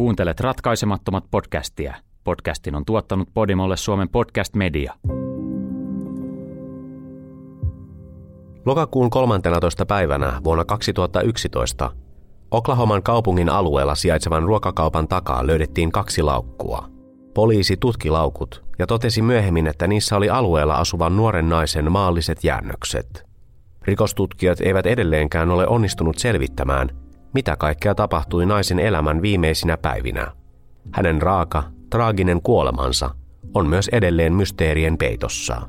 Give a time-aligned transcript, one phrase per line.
[0.00, 1.94] Kuuntelet ratkaisemattomat podcastia.
[2.24, 4.94] Podcastin on tuottanut Podimolle Suomen podcast media.
[8.66, 9.86] Lokakuun 13.
[9.86, 11.90] päivänä vuonna 2011
[12.50, 16.88] Oklahoman kaupungin alueella sijaitsevan ruokakaupan takaa löydettiin kaksi laukkua.
[17.34, 23.24] Poliisi tutki laukut ja totesi myöhemmin, että niissä oli alueella asuvan nuoren naisen maalliset jäännökset.
[23.82, 30.32] Rikostutkijat eivät edelleenkään ole onnistunut selvittämään, mitä kaikkea tapahtui naisen elämän viimeisinä päivinä.
[30.92, 33.10] Hänen raaka, traaginen kuolemansa
[33.54, 35.62] on myös edelleen mysteerien peitossa.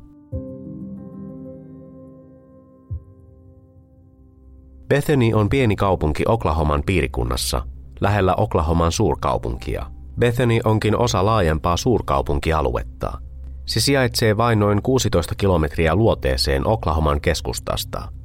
[4.87, 7.61] Bethany on pieni kaupunki Oklahoman piirikunnassa,
[8.01, 9.85] lähellä Oklahoman suurkaupunkia.
[10.19, 13.21] Bethany onkin osa laajempaa suurkaupunkialuetta.
[13.65, 18.07] Se sijaitsee vain noin 16 kilometriä luoteeseen Oklahoman keskustasta–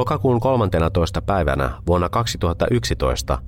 [0.00, 1.22] Lokakuun 13.
[1.22, 3.38] päivänä vuonna 2011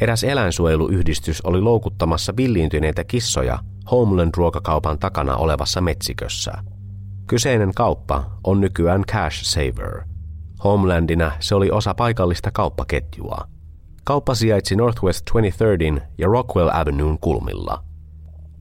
[0.00, 3.58] eräs eläinsuojeluyhdistys oli loukuttamassa villiintyneitä kissoja
[3.90, 6.52] Homeland-ruokakaupan takana olevassa metsikössä.
[7.26, 10.02] Kyseinen kauppa on nykyään Cash Saver.
[10.64, 13.46] Homelandina se oli osa paikallista kauppaketjua.
[14.04, 17.84] Kauppa sijaitsi Northwest 23 ja Rockwell Avenuen kulmilla.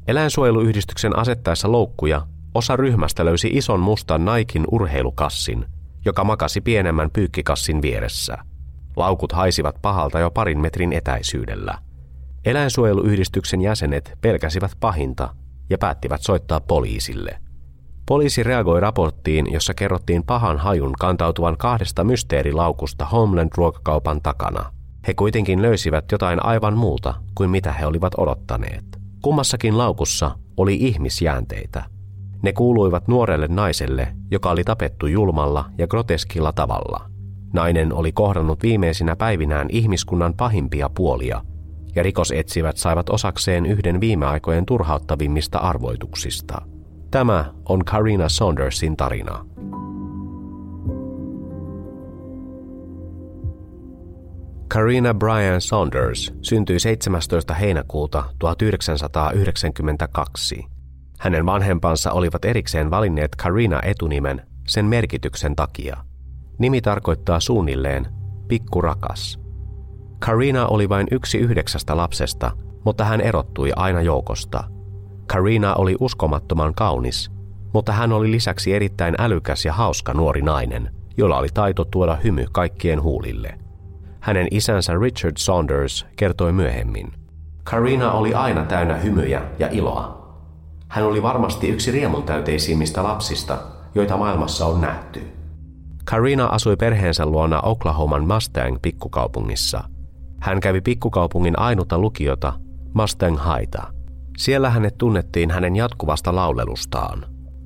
[0.08, 2.22] Eläinsuojeluyhdistyksen asettaessa loukkuja
[2.54, 5.66] osa ryhmästä löysi ison mustan Naikin urheilukassin–
[6.06, 8.38] joka makasi pienemmän pyykkikassin vieressä.
[8.96, 11.78] Laukut haisivat pahalta jo parin metrin etäisyydellä.
[12.46, 15.36] Eläinsuojeluyhdistyksen jäsenet pelkäsivät pahinta
[15.70, 17.40] ja päättivät soittaa poliisille.
[18.06, 24.72] Poliisi reagoi raporttiin, jossa kerrottiin pahan hajun kantautuvan kahdesta mysteerilaukusta Homeland-ruokakaupan takana.
[25.08, 28.86] He kuitenkin löysivät jotain aivan muuta kuin mitä he olivat odottaneet.
[29.22, 31.84] Kummassakin laukussa oli ihmisjäänteitä–
[32.42, 37.10] ne kuuluivat nuorelle naiselle, joka oli tapettu julmalla ja groteskilla tavalla.
[37.54, 41.42] Nainen oli kohdannut viimeisinä päivinään ihmiskunnan pahimpia puolia,
[41.96, 46.62] ja rikosetsivät saivat osakseen yhden viime aikojen turhauttavimmista arvoituksista.
[47.12, 49.46] Tämä on Karina Saundersin tarina.
[54.74, 57.54] Karina Brian Saunders syntyi 17.
[57.54, 60.79] heinäkuuta 1992
[61.20, 65.98] hänen vanhempansa olivat erikseen valinneet Karina etunimen sen merkityksen takia.
[66.60, 68.08] Nimi tarkoittaa suunnilleen
[68.48, 69.40] pikkurakas.
[70.20, 72.52] Karina oli vain yksi yhdeksästä lapsesta,
[72.86, 74.64] mutta hän erottui aina joukosta.
[75.28, 77.32] Karina oli uskomattoman kaunis,
[77.74, 82.46] mutta hän oli lisäksi erittäin älykäs ja hauska nuori nainen, jolla oli taito tuoda hymy
[82.52, 83.60] kaikkien huulille.
[84.20, 87.12] Hänen isänsä Richard Saunders kertoi myöhemmin.
[87.64, 90.19] Karina oli aina täynnä hymyjä ja iloa.
[90.90, 93.58] Hän oli varmasti yksi riemuntäyteisimmistä lapsista,
[93.96, 95.28] joita maailmassa on nähty.
[96.06, 99.84] Karina asui perheensä luona Oklahoman Mustang-pikkukaupungissa.
[100.42, 102.54] Hän kävi pikkukaupungin ainutta lukiota,
[102.94, 103.84] Mustang Haita.
[104.38, 107.26] Siellä hänet tunnettiin hänen jatkuvasta laulelustaan.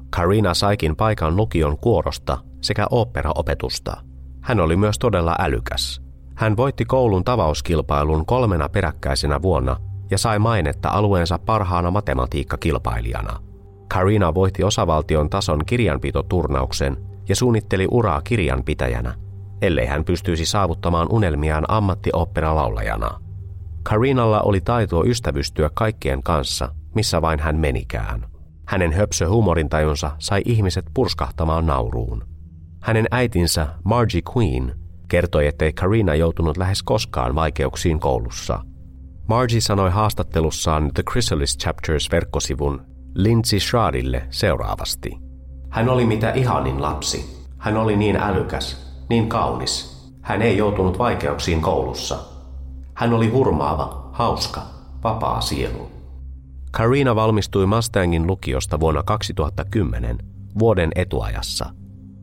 [0.10, 3.98] Karina saikin paikan lukion kuorosta sekä operaopetusta.
[4.42, 6.02] Hän oli myös todella älykäs.
[6.36, 9.78] Hän voitti koulun tavauskilpailun kolmena peräkkäisenä vuonna
[10.14, 13.40] ja sai mainetta alueensa parhaana matematiikkakilpailijana.
[13.88, 16.98] Karina voitti osavaltion tason kirjanpitoturnauksen
[17.30, 19.16] ja suunnitteli uraa kirjanpitäjänä,
[19.62, 23.20] ellei hän pystyisi saavuttamaan unelmiaan ammattiopperalaulajana.
[23.84, 28.26] Karinalla oli taitoa ystävystyä kaikkien kanssa, missä vain hän menikään.
[28.68, 32.24] Hänen höpsö huumorintajunsa sai ihmiset purskahtamaan nauruun.
[32.82, 34.76] Hänen äitinsä Margie Queen
[35.08, 38.60] kertoi, ettei Karina joutunut lähes koskaan vaikeuksiin koulussa–
[39.28, 42.82] Margie sanoi haastattelussaan The Chrysalis Chapters verkkosivun
[43.16, 45.12] Lindsay Shradille seuraavasti.
[45.70, 47.46] Hän oli mitä ihanin lapsi.
[47.58, 50.04] Hän oli niin älykäs, niin kaunis.
[50.22, 52.20] Hän ei joutunut vaikeuksiin koulussa.
[52.94, 54.62] Hän oli hurmaava, hauska,
[55.04, 55.92] vapaa sielu.
[56.72, 60.18] Karina valmistui Mustangin lukiosta vuonna 2010,
[60.60, 61.66] vuoden etuajassa.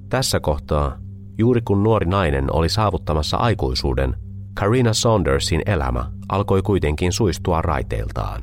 [0.09, 0.99] Tässä kohtaa,
[1.39, 4.17] juuri kun nuori nainen oli saavuttamassa aikuisuuden,
[4.55, 8.43] Karina Saundersin elämä alkoi kuitenkin suistua raiteiltaan.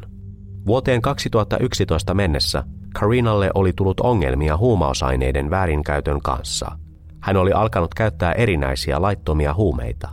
[0.66, 2.64] Vuoteen 2011 mennessä
[3.00, 6.72] Karinalle oli tullut ongelmia huumausaineiden väärinkäytön kanssa.
[7.22, 10.10] Hän oli alkanut käyttää erinäisiä laittomia huumeita.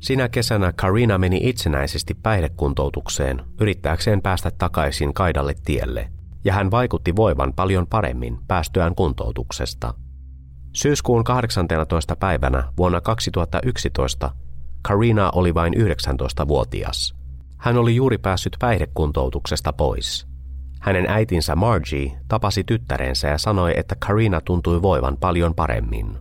[0.00, 6.08] Sinä kesänä Karina meni itsenäisesti päihdekuntoutukseen yrittääkseen päästä takaisin kaidalle tielle,
[6.44, 9.94] ja hän vaikutti voivan paljon paremmin päästyään kuntoutuksesta.
[10.72, 12.16] Syyskuun 18.
[12.16, 14.30] päivänä vuonna 2011
[14.82, 17.14] Karina oli vain 19-vuotias.
[17.58, 20.26] Hän oli juuri päässyt päihdekuntoutuksesta pois.
[20.80, 26.18] Hänen äitinsä Margie tapasi tyttärensä ja sanoi, että Karina tuntui voivan paljon paremmin.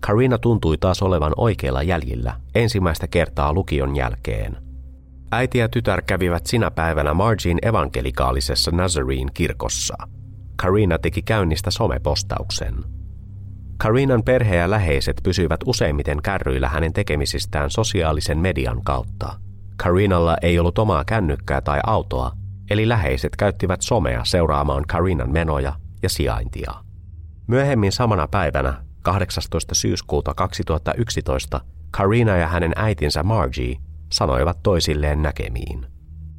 [0.00, 4.56] Karina tuntui taas olevan oikeilla jäljillä ensimmäistä kertaa lukion jälkeen.
[5.32, 9.96] Äiti ja tytär kävivät sinä päivänä Margin evankelikaalisessa Nazarene kirkossa.
[10.56, 12.95] Karina teki käynnistä somepostauksen.
[13.78, 19.32] Karinan perhe ja läheiset pysyivät useimmiten kärryillä hänen tekemisistään sosiaalisen median kautta.
[19.76, 22.32] Karinalla ei ollut omaa kännykkää tai autoa,
[22.70, 26.72] eli läheiset käyttivät somea seuraamaan Karinan menoja ja sijaintia.
[27.46, 29.74] Myöhemmin samana päivänä, 18.
[29.74, 33.76] syyskuuta 2011, Karina ja hänen äitinsä Margie
[34.12, 35.86] sanoivat toisilleen näkemiin.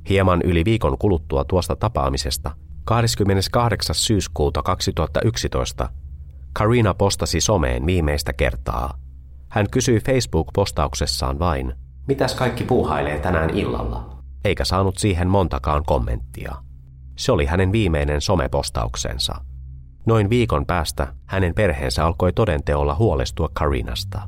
[0.10, 2.52] Hieman yli viikon kuluttua tuosta tapaamisesta,
[2.86, 3.96] 28.
[3.96, 5.90] syyskuuta 2011,
[6.58, 8.98] Karina postasi someen viimeistä kertaa.
[9.50, 11.74] Hän kysyi Facebook-postauksessaan vain,
[12.08, 16.56] mitäs kaikki puuhailee tänään illalla, eikä saanut siihen montakaan kommenttia.
[17.18, 19.36] Se oli hänen viimeinen somepostauksensa.
[20.06, 24.22] Noin viikon päästä hänen perheensä alkoi todenteolla huolestua Karinasta.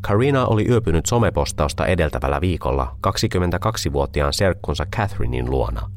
[0.00, 5.90] Karina oli yöpynyt somepostausta edeltävällä viikolla 22-vuotiaan serkkunsa Catherinein luona.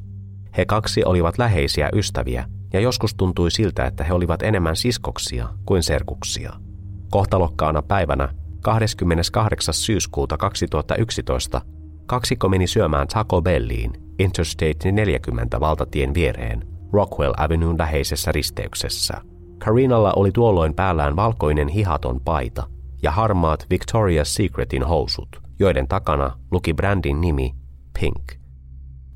[0.57, 5.83] He kaksi olivat läheisiä ystäviä ja joskus tuntui siltä, että he olivat enemmän siskoksia kuin
[5.83, 6.53] serkuksia.
[7.11, 8.29] Kohtalokkaana päivänä
[8.61, 9.73] 28.
[9.73, 11.61] syyskuuta 2011
[12.05, 19.21] kaksikko meni syömään Taco Belliin Interstate 40 valtatien viereen Rockwell Avenuen läheisessä risteyksessä.
[19.57, 22.63] Karinalla oli tuolloin päällään valkoinen hihaton paita
[23.03, 27.55] ja harmaat Victoria's Secretin housut, joiden takana luki brändin nimi
[27.99, 28.31] Pink.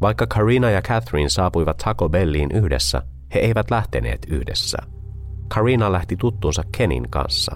[0.02, 3.02] Vaikka Karina ja Catherine saapuivat Taco Belliin yhdessä,
[3.36, 4.78] he eivät lähteneet yhdessä.
[5.48, 7.56] Karina lähti tuttuunsa Kenin kanssa.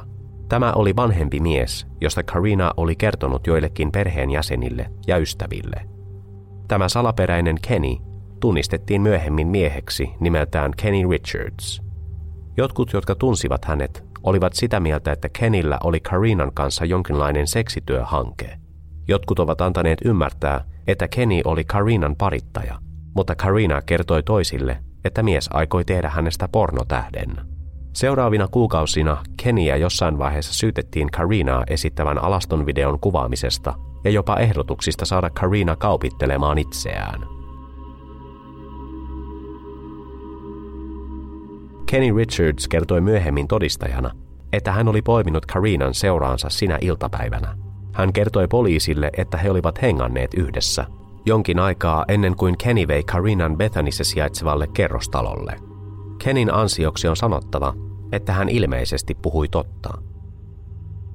[0.49, 5.85] Tämä oli vanhempi mies, josta Karina oli kertonut joillekin perheenjäsenille ja ystäville.
[6.67, 7.95] Tämä salaperäinen Kenny
[8.39, 11.81] tunnistettiin myöhemmin mieheksi nimeltään Kenny Richards.
[12.57, 18.59] Jotkut, jotka tunsivat hänet, olivat sitä mieltä, että Kenillä oli Karinan kanssa jonkinlainen seksityöhanke.
[19.07, 22.79] Jotkut ovat antaneet ymmärtää, että Kenny oli Karinan parittaja,
[23.15, 27.35] mutta Karina kertoi toisille, että mies aikoi tehdä hänestä pornotähden.
[27.93, 33.73] Seuraavina kuukausina Keniä jossain vaiheessa syytettiin Karinaa esittävän alaston videon kuvaamisesta
[34.03, 37.21] ja jopa ehdotuksista saada Karina kaupittelemaan itseään.
[41.85, 44.11] Kenny Richards kertoi myöhemmin todistajana,
[44.53, 47.57] että hän oli poiminut Karinan seuraansa sinä iltapäivänä.
[47.93, 50.85] Hän kertoi poliisille, että he olivat henganneet yhdessä–
[51.25, 55.55] jonkin aikaa ennen kuin Kenny vei Karinan Bethanissa sijaitsevalle kerrostalolle.
[56.23, 57.73] Kenin ansioksi on sanottava,
[58.11, 59.89] että hän ilmeisesti puhui totta.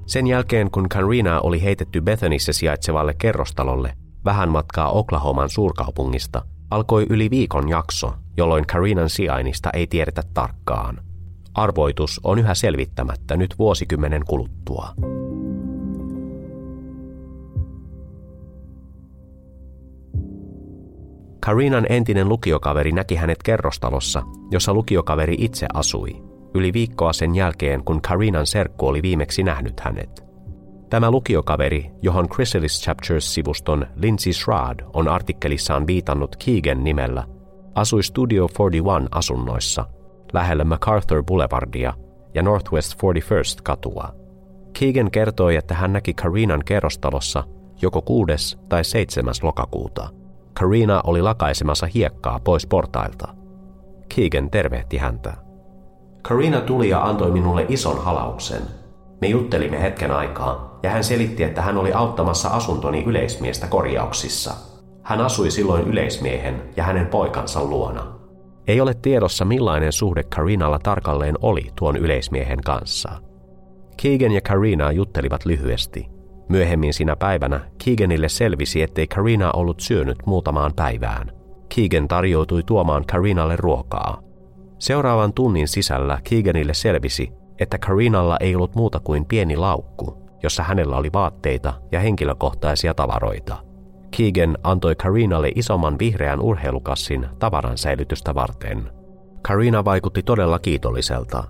[0.05, 3.93] Sen jälkeen, kun Karina oli heitetty Bethanissa sijaitsevalle kerrostalolle
[4.25, 10.97] vähän matkaa Oklahoman suurkaupungista, alkoi yli viikon jakso, jolloin Karinan sijainnista ei tiedetä tarkkaan.
[11.53, 14.89] Arvoitus on yhä selvittämättä nyt vuosikymmenen kuluttua.
[21.45, 28.01] Karinan entinen lukiokaveri näki hänet kerrostalossa, jossa lukiokaveri itse asui, yli viikkoa sen jälkeen, kun
[28.01, 30.25] Karinan serkku oli viimeksi nähnyt hänet.
[30.89, 37.23] Tämä lukiokaveri, johon Chrysalis Chapters-sivuston Lindsay Shrad on artikkelissaan viitannut Keegan nimellä,
[37.75, 39.85] asui Studio 41 asunnoissa,
[40.33, 41.93] lähellä MacArthur Boulevardia
[42.33, 44.09] ja Northwest 41st katua.
[44.79, 47.43] Keegan kertoi, että hän näki Karinan kerrostalossa
[47.81, 48.57] joko 6.
[48.69, 49.33] tai 7.
[49.43, 50.09] lokakuuta–
[50.59, 53.27] Karina oli lakaisemassa hiekkaa pois portailta.
[54.15, 55.33] Keegan tervehti häntä.
[56.21, 58.61] Karina tuli ja antoi minulle ison halauksen.
[59.21, 64.53] Me juttelimme hetken aikaa, ja hän selitti, että hän oli auttamassa asuntoni yleismiestä korjauksissa.
[65.03, 68.15] Hän asui silloin yleismiehen ja hänen poikansa luona.
[68.67, 73.11] Ei ole tiedossa millainen suhde Karinalla tarkalleen oli tuon yleismiehen kanssa.
[74.01, 76.07] Keegan ja Karina juttelivat lyhyesti–
[76.49, 81.31] Myöhemmin sinä päivänä Keeganille selvisi, ettei Karina ollut syönyt muutamaan päivään.
[81.75, 84.21] Keegan tarjoutui tuomaan Karinalle ruokaa.
[84.79, 90.97] Seuraavan tunnin sisällä Keeganille selvisi, että Karinalla ei ollut muuta kuin pieni laukku, jossa hänellä
[90.97, 93.57] oli vaatteita ja henkilökohtaisia tavaroita.
[94.17, 98.89] Keegan antoi Karinalle isomman vihreän urheilukassin tavaran säilytystä varten.
[99.41, 101.43] Karina vaikutti todella kiitolliselta.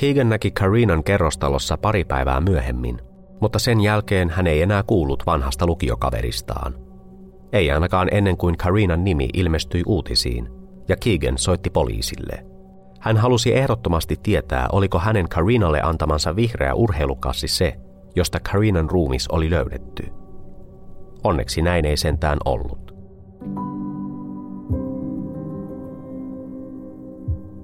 [0.00, 3.07] Keegan näki Karinan kerrostalossa pari päivää myöhemmin
[3.40, 6.74] mutta sen jälkeen hän ei enää kuullut vanhasta lukiokaveristaan.
[7.52, 10.48] Ei ainakaan ennen kuin Karinan nimi ilmestyi uutisiin,
[10.88, 12.46] ja Keegan soitti poliisille.
[13.00, 17.74] Hän halusi ehdottomasti tietää, oliko hänen Karinalle antamansa vihreä urheilukassi se,
[18.16, 20.06] josta Karinan ruumis oli löydetty.
[21.24, 22.94] Onneksi näin ei sentään ollut.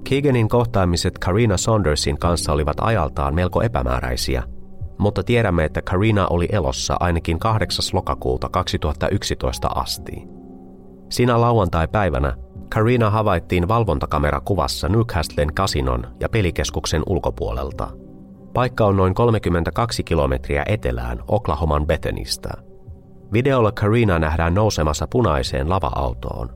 [0.09, 4.43] Keeganin kohtaamiset Karina Saundersin kanssa olivat ajaltaan melko epämääräisiä–
[4.97, 7.85] mutta tiedämme, että Karina oli elossa ainakin 8.
[7.93, 10.23] lokakuuta 2011 asti.
[11.09, 12.33] Siinä lauantai-päivänä
[12.69, 17.87] Karina havaittiin valvontakamerakuvassa Newcastlen kasinon ja pelikeskuksen ulkopuolelta.
[18.53, 22.49] Paikka on noin 32 kilometriä etelään Oklahoman Bethenistä.
[23.33, 26.49] Videolla Karina nähdään nousemassa punaiseen lava-autoon.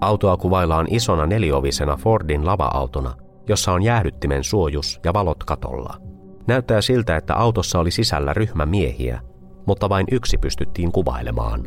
[0.00, 3.14] Autoa kuvaillaan isona neliovisena Fordin lava-autona,
[3.48, 6.09] jossa on jäähdyttimen suojus ja valot katolla.
[6.50, 9.20] Näyttää siltä, että autossa oli sisällä ryhmä miehiä,
[9.66, 11.64] mutta vain yksi pystyttiin kuvailemaan.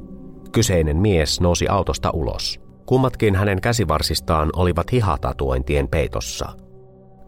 [0.52, 2.60] Kyseinen mies nousi autosta ulos.
[2.86, 6.50] Kummatkin hänen käsivarsistaan olivat hihatatuointien peitossa.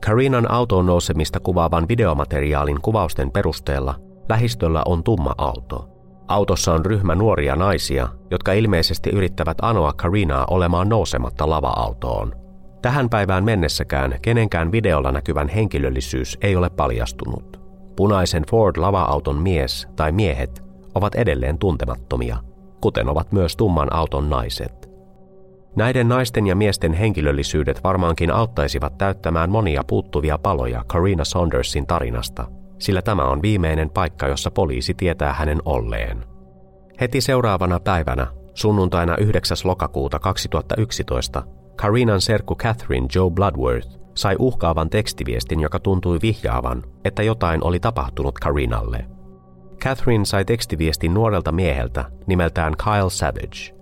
[0.06, 3.96] Karinan autoon nousemista kuvaavan videomateriaalin kuvausten perusteella
[4.30, 5.90] lähistöllä on tumma auto.
[6.28, 12.45] Autossa on ryhmä nuoria naisia, jotka ilmeisesti yrittävät anoa Karinaa olemaan nousematta lava-autoon.
[12.86, 17.62] Tähän päivään mennessäkään kenenkään videolla näkyvän henkilöllisyys ei ole paljastunut.
[17.96, 20.64] Punaisen Ford lava-auton mies tai miehet
[20.96, 22.38] ovat edelleen tuntemattomia,
[22.82, 24.90] kuten ovat myös tumman auton naiset.
[25.76, 32.48] Näiden naisten ja miesten henkilöllisyydet varmaankin auttaisivat täyttämään monia puuttuvia paloja Karina Saundersin tarinasta,
[32.80, 36.26] sillä tämä on viimeinen paikka, jossa poliisi tietää hänen olleen.
[37.02, 39.58] Heti seuraavana päivänä, sunnuntaina 9.
[39.64, 41.44] lokakuuta 2011,
[41.76, 48.40] Karinan serkku Catherine Joe Bloodworth sai uhkaavan tekstiviestin, joka tuntui vihjaavan, että jotain oli tapahtunut
[48.40, 49.06] Karinalle.
[49.84, 53.76] Catherine sai tekstiviestin nuorelta mieheltä nimeltään Kyle Savage.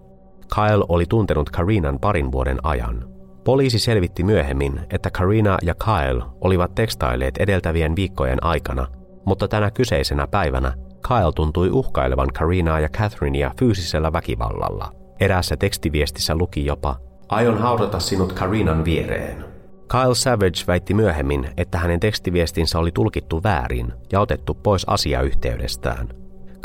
[0.56, 3.14] Kyle oli tuntenut Karinan parin vuoden ajan.
[3.44, 8.88] Poliisi selvitti myöhemmin, että Karina ja Kyle olivat tekstailleet edeltävien viikkojen aikana,
[9.26, 10.74] mutta tänä kyseisenä päivänä
[11.08, 14.92] Kyle tuntui uhkailevan Karinaa ja Catherinea fyysisellä väkivallalla.
[15.20, 16.96] Eräässä tekstiviestissä luki jopa,
[17.30, 19.46] Aion haudata sinut Karinan viereen.
[19.92, 26.08] Kyle Savage väitti myöhemmin, että hänen tekstiviestinsä oli tulkittu väärin ja otettu pois asiayhteydestään.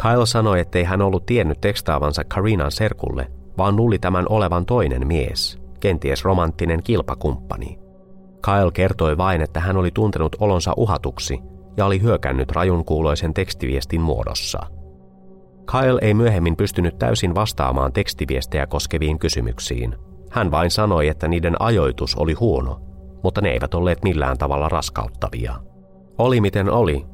[0.03, 5.59] Kyle sanoi, ettei hän ollut tiennyt tekstaavansa Karinan serkulle, vaan luuli tämän olevan toinen mies,
[5.81, 7.79] kenties romanttinen kilpakumppani.
[8.45, 11.39] Kyle kertoi vain, että hän oli tuntenut olonsa uhatuksi
[11.77, 14.59] ja oli hyökännyt rajun kuuloisen tekstiviestin muodossa.
[15.71, 20.08] Kyle ei myöhemmin pystynyt täysin vastaamaan tekstiviestejä koskeviin kysymyksiin.
[20.31, 22.81] Hän vain sanoi, että niiden ajoitus oli huono,
[23.23, 25.55] mutta ne eivät olleet millään tavalla raskauttavia.
[26.19, 27.07] Oli miten oli,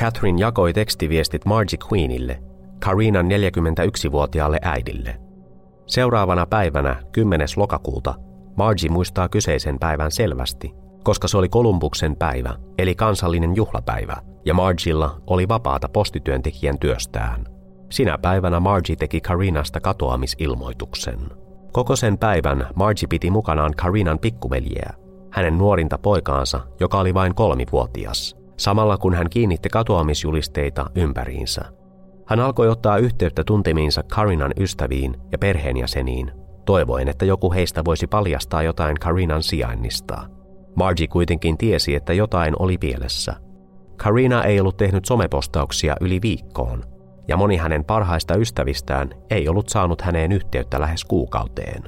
[0.00, 2.42] Catherine jakoi tekstiviestit Margie Queenille,
[2.84, 5.16] Karinan 41-vuotiaalle äidille–
[5.88, 7.48] Seuraavana päivänä, 10.
[7.56, 8.14] lokakuuta,
[8.56, 15.20] Margie muistaa kyseisen päivän selvästi, koska se oli Kolumbuksen päivä, eli kansallinen juhlapäivä, ja Margilla
[15.26, 17.44] oli vapaata postityöntekijän työstään.
[17.90, 21.18] Sinä päivänä Margie teki Karinasta katoamisilmoituksen.
[21.72, 24.92] Koko sen päivän Margie piti mukanaan Karinan pikkuveljeä,
[25.30, 31.62] hänen nuorinta poikaansa, joka oli vain kolmivuotias, samalla kun hän kiinnitti katoamisjulisteita ympäriinsä.
[32.26, 36.32] Hän alkoi ottaa yhteyttä tuntemiinsa Karinan ystäviin ja perheenjäseniin,
[36.64, 40.22] toivoen, että joku heistä voisi paljastaa jotain Karinan sijainnista.
[40.76, 43.34] Margie kuitenkin tiesi, että jotain oli pielessä.
[43.96, 46.84] Karina ei ollut tehnyt somepostauksia yli viikkoon,
[47.28, 51.82] ja moni hänen parhaista ystävistään ei ollut saanut häneen yhteyttä lähes kuukauteen.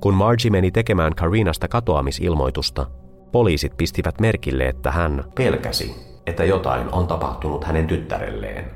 [0.00, 2.86] Kun Margie meni tekemään Karinasta katoamisilmoitusta,
[3.32, 5.94] poliisit pistivät merkille, että hän pelkäsi,
[6.26, 8.70] että jotain on tapahtunut hänen tyttärelleen.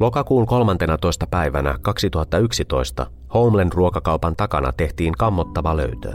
[0.00, 1.26] Lokakuun 13.
[1.26, 6.12] päivänä 2011 Homeland ruokakaupan takana tehtiin kammottava löytö.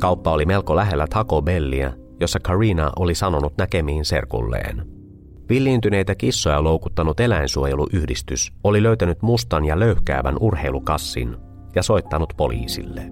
[0.00, 5.01] Kauppa oli melko lähellä Taco Bellia, jossa Karina oli sanonut näkemiin serkulleen.
[5.48, 11.36] Villiintyneitä kissoja loukuttanut eläinsuojeluyhdistys oli löytänyt mustan ja löyhkäävän urheilukassin
[11.74, 13.02] ja soittanut poliisille.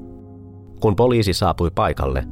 [0.81, 2.25] Kun poliisi saapui paikalle,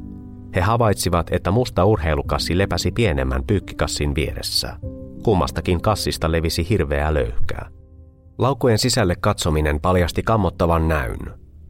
[0.55, 4.75] he havaitsivat, että musta urheilukassi lepäsi pienemmän pyykkikassin vieressä–
[5.23, 7.69] Kummastakin kassista levisi hirveä löyhkää.
[8.37, 11.19] Laukkujen sisälle katsominen paljasti kammottavan näyn.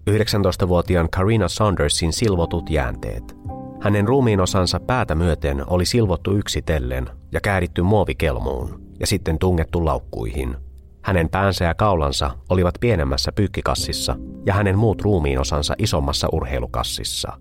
[0.09, 3.35] 19-vuotiaan Karina Saundersin silvotut jäänteet.
[3.81, 10.55] Hänen ruumiinosansa päätä myöten oli silvottu yksitellen ja kääritty muovikelmuun ja sitten tungettu laukkuihin.
[11.01, 17.31] Hänen päänsä ja kaulansa olivat pienemmässä pyykkikassissa ja hänen muut ruumiinosansa isommassa urheilukassissa.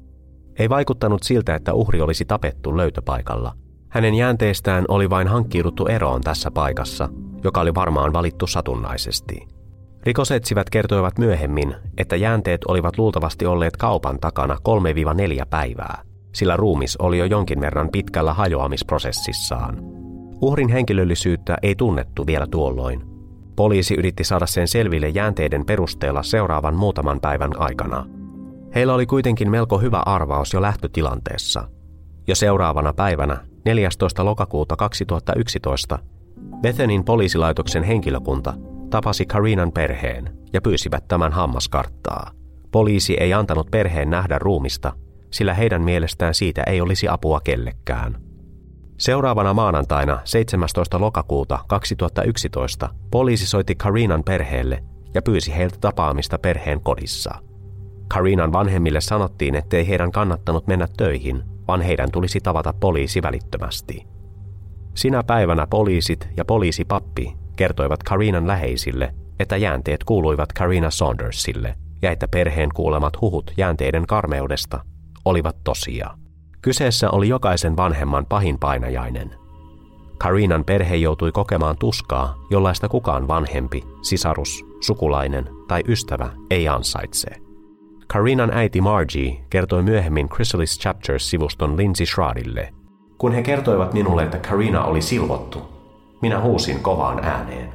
[0.58, 3.52] Ei vaikuttanut siltä, että uhri olisi tapettu löytöpaikalla–
[3.88, 7.08] hänen jäänteestään oli vain hankkiuduttu eroon tässä paikassa,
[7.44, 9.48] joka oli varmaan valittu satunnaisesti.
[10.02, 14.56] Rikosetsivät kertoivat myöhemmin, että jäänteet olivat luultavasti olleet kaupan takana
[15.42, 16.02] 3-4 päivää,
[16.38, 19.78] sillä ruumis oli jo jonkin verran pitkällä hajoamisprosessissaan.
[20.42, 23.02] Uhrin henkilöllisyyttä ei tunnettu vielä tuolloin.
[23.56, 28.06] Poliisi yritti saada sen selville jäänteiden perusteella seuraavan muutaman päivän aikana.
[28.74, 31.64] Heillä oli kuitenkin melko hyvä arvaus jo lähtötilanteessa–
[32.28, 34.24] jo seuraavana päivänä 14.
[34.24, 35.98] lokakuuta 2011
[36.62, 38.54] Bethenin poliisilaitoksen henkilökunta
[38.90, 42.30] tapasi Karinan perheen ja pyysivät tämän hammaskarttaa.
[42.70, 44.92] Poliisi ei antanut perheen nähdä ruumista,
[45.30, 48.16] sillä heidän mielestään siitä ei olisi apua kellekään.
[48.98, 51.00] Seuraavana maanantaina 17.
[51.00, 54.82] lokakuuta 2011 poliisi soitti Karinan perheelle
[55.14, 57.34] ja pyysi heiltä tapaamista perheen kodissa.
[58.08, 64.06] Karinan vanhemmille sanottiin, ettei heidän kannattanut mennä töihin, vaan heidän tulisi tavata poliisi välittömästi.
[64.94, 72.28] Sinä päivänä poliisit ja poliisipappi kertoivat Karinan läheisille, että jäänteet kuuluivat Karina Saundersille ja että
[72.28, 74.80] perheen kuulemat huhut jäänteiden karmeudesta
[75.28, 76.10] olivat tosia.
[76.62, 79.34] Kyseessä oli jokaisen vanhemman pahin painajainen.
[80.18, 87.30] Karinan perhe joutui kokemaan tuskaa, jollaista kukaan vanhempi, sisarus, sukulainen tai ystävä ei ansaitse.
[88.06, 92.72] Karinan äiti Margie kertoi myöhemmin Chrysalis Chapters-sivuston Lindsay Shradille.
[93.18, 95.62] Kun he kertoivat minulle, että Karina oli silvottu,
[96.22, 97.72] minä huusin kovaan ääneen.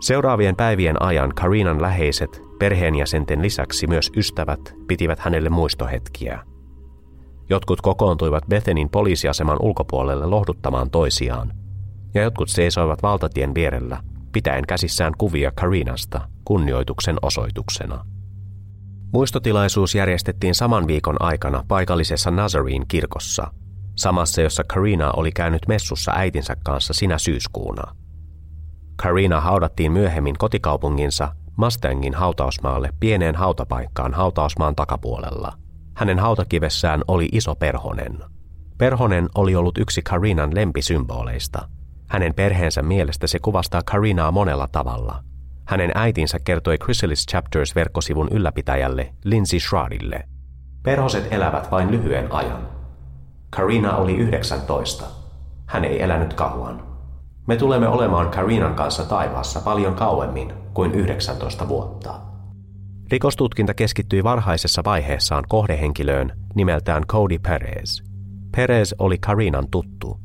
[0.00, 6.51] Seuraavien päivien ajan Karinan läheiset, perheenjäsenten lisäksi myös ystävät, pitivät hänelle muistohetkiä.
[7.52, 11.52] Jotkut kokoontuivat Bethenin poliisiaseman ulkopuolelle lohduttamaan toisiaan,
[12.14, 18.04] ja jotkut seisoivat valtatien vierellä, pitäen käsissään kuvia Karinasta kunnioituksen osoituksena.
[19.12, 23.52] Muistotilaisuus järjestettiin saman viikon aikana paikallisessa Nazarene kirkossa,
[23.96, 27.94] samassa jossa Karina oli käynyt messussa äitinsä kanssa sinä syyskuuna.
[28.96, 35.61] Karina haudattiin myöhemmin kotikaupunginsa Mustangin hautausmaalle pieneen hautapaikkaan hautausmaan takapuolella.
[35.94, 38.18] Hänen hautakivessään oli iso perhonen.
[38.78, 41.68] Perhonen oli ollut yksi Karinan lempisymboleista.
[42.08, 45.22] Hänen perheensä mielestä se kuvastaa Karinaa monella tavalla–
[45.64, 50.24] hänen äitinsä kertoi Chrysalis Chapters-verkkosivun ylläpitäjälle Lindsay Shradille.
[50.82, 52.68] Perhoset elävät vain lyhyen ajan.
[53.50, 55.04] Karina oli 19.
[55.66, 56.82] Hän ei elänyt kauan.
[57.46, 62.14] Me tulemme olemaan Karinan kanssa taivaassa paljon kauemmin kuin 19 vuotta.
[63.12, 68.02] Rikostutkinta keskittyi varhaisessa vaiheessaan kohdehenkilöön nimeltään Cody Perez.
[68.56, 70.20] Perez oli Karinan tuttu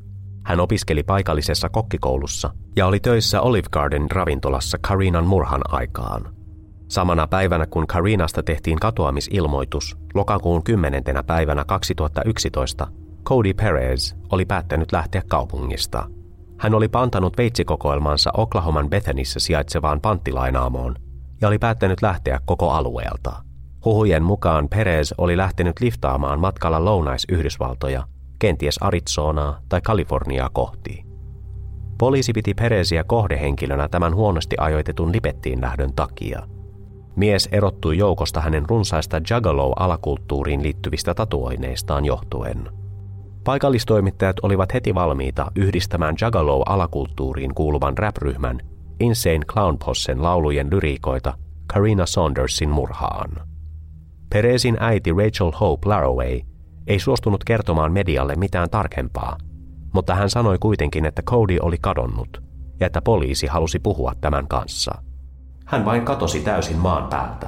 [0.45, 6.35] hän opiskeli paikallisessa kokkikoulussa ja oli töissä Olive Garden ravintolassa Karinan murhan aikaan.
[6.89, 11.03] Samana päivänä kun Karinasta tehtiin katoamisilmoitus, lokakuun 10.
[11.25, 12.87] päivänä 2011,
[13.23, 16.07] Cody Perez oli päättänyt lähteä kaupungista.
[16.59, 21.06] Hän oli pantanut veitsikokoelmansa Oklahoman Bethanissä sijaitsevaan panttilainaamoon
[21.41, 23.33] ja oli päättänyt lähteä koko alueelta.
[23.85, 28.03] Huhujen mukaan Perez oli lähtenyt liftaamaan matkalla lounais-Yhdysvaltoja–
[28.39, 31.05] kenties Arizonaa tai Kaliforniaa kohti.
[31.97, 36.47] Poliisi piti Peresiä kohdehenkilönä tämän huonosti ajoitetun lipettiin lähdön takia.
[37.15, 42.69] Mies erottui joukosta hänen runsaista juggalo-alakulttuuriin liittyvistä tatuoineistaan johtuen.
[43.43, 48.59] Paikallistoimittajat olivat heti valmiita yhdistämään juggalo-alakulttuuriin kuuluvan rap-ryhmän
[48.99, 51.33] Insane Clown Possen laulujen lyriikoita
[51.73, 53.47] Karina Saundersin murhaan.
[54.29, 56.41] Perezin äiti Rachel Hope Laraway
[56.87, 59.37] ei suostunut kertomaan medialle mitään tarkempaa,
[59.93, 62.43] mutta hän sanoi kuitenkin, että Cody oli kadonnut
[62.79, 64.91] ja että poliisi halusi puhua tämän kanssa.
[65.65, 67.47] Hän vain katosi täysin maan päältä.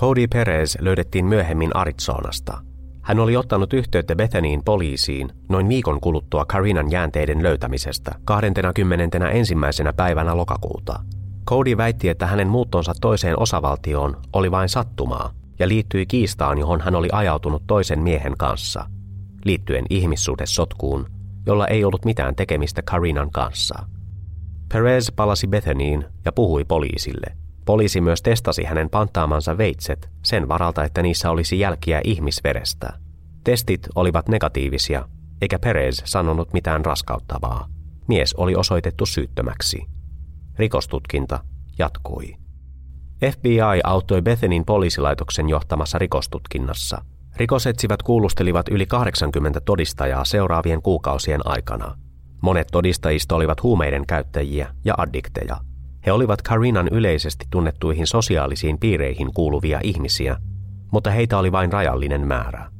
[0.00, 2.58] Cody Perez löydettiin myöhemmin Arizonasta.
[3.04, 9.54] Hän oli ottanut yhteyttä Bethaniin poliisiin noin viikon kuluttua Karinan jäänteiden löytämisestä 21.
[9.96, 11.00] päivänä lokakuuta.
[11.48, 16.94] Cody väitti, että hänen muuttonsa toiseen osavaltioon oli vain sattumaa ja liittyi kiistaan, johon hän
[16.94, 18.86] oli ajautunut toisen miehen kanssa,
[19.44, 21.06] liittyen ihmissuhdesotkuun,
[21.46, 23.86] jolla ei ollut mitään tekemistä Karinan kanssa.
[24.72, 27.43] Perez palasi Bethaniin ja puhui poliisille.
[27.64, 32.92] Poliisi myös testasi hänen pantaamansa veitset sen varalta, että niissä olisi jälkiä ihmisverestä.
[33.44, 35.08] Testit olivat negatiivisia,
[35.42, 37.68] eikä Perez sanonut mitään raskauttavaa.
[38.08, 39.86] Mies oli osoitettu syyttömäksi.
[40.58, 41.40] Rikostutkinta
[41.78, 42.34] jatkui.
[43.32, 47.04] FBI auttoi Bethenin poliisilaitoksen johtamassa rikostutkinnassa.
[47.36, 51.98] Rikosetsivät kuulustelivat yli 80 todistajaa seuraavien kuukausien aikana.
[52.42, 55.56] Monet todistajista olivat huumeiden käyttäjiä ja addikteja.
[56.06, 60.36] He olivat Karinan yleisesti tunnettuihin sosiaalisiin piireihin kuuluvia ihmisiä,
[60.92, 62.70] mutta heitä oli vain rajallinen määrä.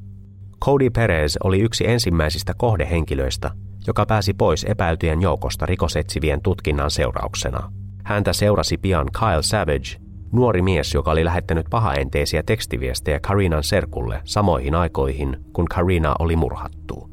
[0.65, 3.51] Cody Perez oli yksi ensimmäisistä kohdehenkilöistä,
[3.87, 7.73] joka pääsi pois epäiltyjen joukosta rikosetsivien tutkinnan seurauksena.
[8.05, 14.75] Häntä seurasi pian Kyle Savage, Nuori mies, joka oli lähettänyt pahaenteisiä tekstiviestejä Karinan serkulle samoihin
[14.75, 17.11] aikoihin, kun Karina oli murhattu.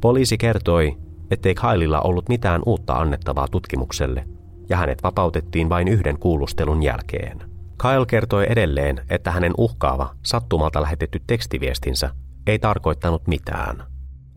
[0.00, 0.96] Poliisi kertoi,
[1.30, 4.24] ettei Kylella ollut mitään uutta annettavaa tutkimukselle,
[4.68, 7.38] ja hänet vapautettiin vain yhden kuulustelun jälkeen.
[7.82, 12.10] Kyle kertoi edelleen, että hänen uhkaava, sattumalta lähetetty tekstiviestinsä
[12.46, 13.82] ei tarkoittanut mitään.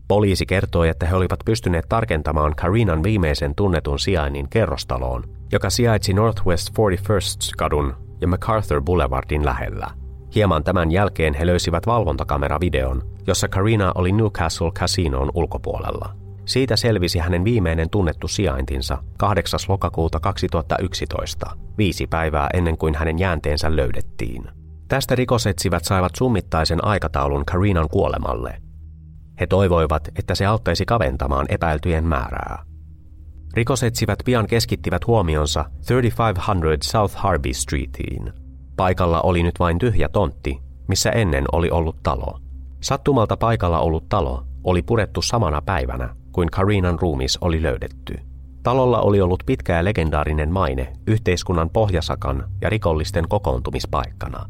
[0.08, 6.68] Poliisi kertoi, että he olivat pystyneet tarkentamaan Karinan viimeisen tunnetun sijainnin kerrostaloon, joka sijaitsi Northwest
[6.78, 9.90] 41st kadun ja MacArthur Boulevardin lähellä.
[10.34, 16.19] Hieman tämän jälkeen he löysivät valvontakameravideon, jossa Karina oli Newcastle Casinoon ulkopuolella.
[16.50, 19.60] Siitä selvisi hänen viimeinen tunnettu sijaintinsa 8.
[19.68, 24.44] lokakuuta 2011, viisi päivää ennen kuin hänen jäänteensä löydettiin.
[24.88, 28.62] Tästä rikosetsivät saivat summittaisen aikataulun Karinan kuolemalle.
[29.40, 32.64] He toivoivat, että se auttaisi kaventamaan epäiltyjen määrää.
[33.54, 38.32] Rikosetsivät pian keskittivät huomionsa 3500 South Harvey Streetiin.
[38.76, 42.40] Paikalla oli nyt vain tyhjä tontti, missä ennen oli ollut talo.
[42.80, 48.18] Sattumalta paikalla ollut talo oli purettu samana päivänä, kuin Karinan ruumis oli löydetty.
[48.62, 54.46] Talolla oli ollut pitkä ja legendaarinen maine yhteiskunnan pohjasakan ja rikollisten kokoontumispaikkana.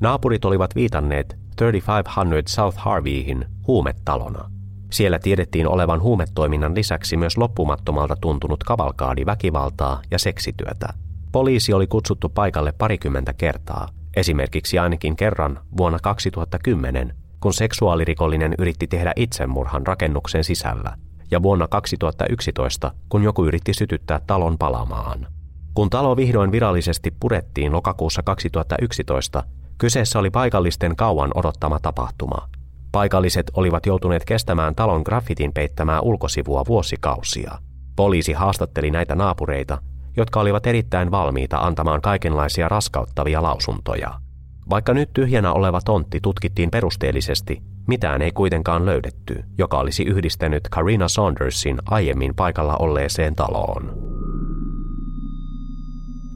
[0.00, 4.50] Naapurit olivat viitanneet 3500 South Harveyhin huumetalona.
[4.92, 10.88] Siellä tiedettiin olevan huumetoiminnan lisäksi myös loppumattomalta tuntunut kavalkaadi väkivaltaa ja seksityötä.
[11.32, 19.12] Poliisi oli kutsuttu paikalle parikymmentä kertaa, esimerkiksi ainakin kerran vuonna 2010 kun seksuaalirikollinen yritti tehdä
[19.16, 20.96] itsemurhan rakennuksen sisällä,
[21.30, 25.26] ja vuonna 2011, kun joku yritti sytyttää talon palamaan.
[25.74, 29.42] Kun talo vihdoin virallisesti purettiin lokakuussa 2011,
[29.78, 32.48] kyseessä oli paikallisten kauan odottama tapahtuma.
[32.92, 37.58] Paikalliset olivat joutuneet kestämään talon graffitin peittämää ulkosivua vuosikausia.
[37.96, 39.78] Poliisi haastatteli näitä naapureita,
[40.16, 44.27] jotka olivat erittäin valmiita antamaan kaikenlaisia raskauttavia lausuntoja.
[44.70, 51.08] Vaikka nyt tyhjänä oleva tontti tutkittiin perusteellisesti, mitään ei kuitenkaan löydetty, joka olisi yhdistänyt Karina
[51.08, 54.08] Saundersin aiemmin paikalla olleeseen taloon.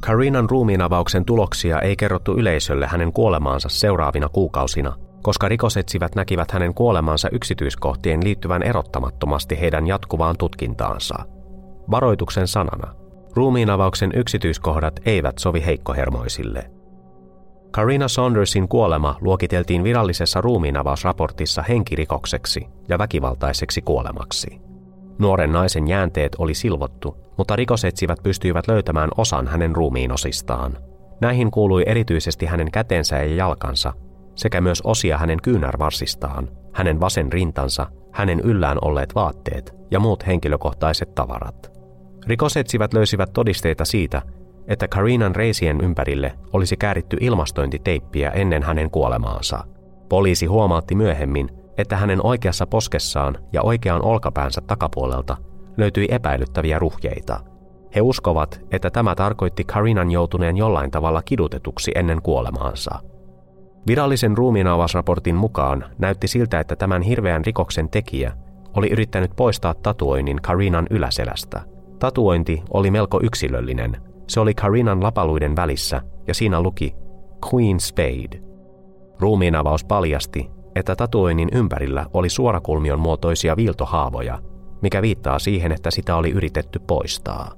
[0.01, 7.29] Karinan ruumiinavauksen tuloksia ei kerrottu yleisölle hänen kuolemaansa seuraavina kuukausina, koska rikosetsivät näkivät hänen kuolemansa
[7.33, 11.15] yksityiskohtien liittyvän erottamattomasti heidän jatkuvaan tutkintaansa.
[11.91, 12.95] Varoituksen sanana.
[13.35, 16.71] Ruumiinavauksen yksityiskohdat eivät sovi heikkohermoisille–
[17.73, 24.61] Karina Saundersin kuolema luokiteltiin virallisessa ruumiinavausraportissa henkirikokseksi ja väkivaltaiseksi kuolemaksi.
[25.19, 30.79] Nuoren naisen jäänteet oli silvottu, mutta rikosetsivät pystyivät löytämään osan hänen ruumiinosistaan.
[31.21, 33.93] Näihin kuului erityisesti hänen kätensä ja jalkansa,
[34.35, 41.15] sekä myös osia hänen kyynärvarsistaan, hänen vasen rintansa, hänen yllään olleet vaatteet ja muut henkilökohtaiset
[41.15, 41.73] tavarat.
[42.27, 44.23] Rikosetsivät löysivät todisteita siitä,
[44.69, 49.65] että Karinan reisien ympärille olisi kääritty ilmastointiteippiä ennen hänen kuolemaansa.
[50.09, 51.49] Poliisi huomaatti myöhemmin,
[51.79, 55.37] että hänen oikeassa poskessaan ja oikean olkapäänsä takapuolelta
[55.77, 57.41] löytyi epäilyttäviä ruhjeita.
[57.95, 62.99] He uskovat, että tämä tarkoitti Karinan joutuneen jollain tavalla kidutetuksi ennen kuolemaansa.
[63.87, 68.33] Virallisen ruumiinavausraportin mukaan näytti siltä, että tämän hirveän rikoksen tekijä
[68.77, 71.61] oli yrittänyt poistaa tatuoinnin Karinan yläselästä.
[71.99, 73.97] Tatuointi oli melko yksilöllinen,
[74.33, 76.95] se oli Karinan lapaluiden välissä ja siinä luki
[77.53, 78.43] Queen Spade.
[79.21, 84.39] Ruumiinavaus paljasti, että tatuoinnin ympärillä oli suorakulmion muotoisia viiltohaavoja,
[84.83, 87.53] mikä viittaa siihen, että sitä oli yritetty poistaa.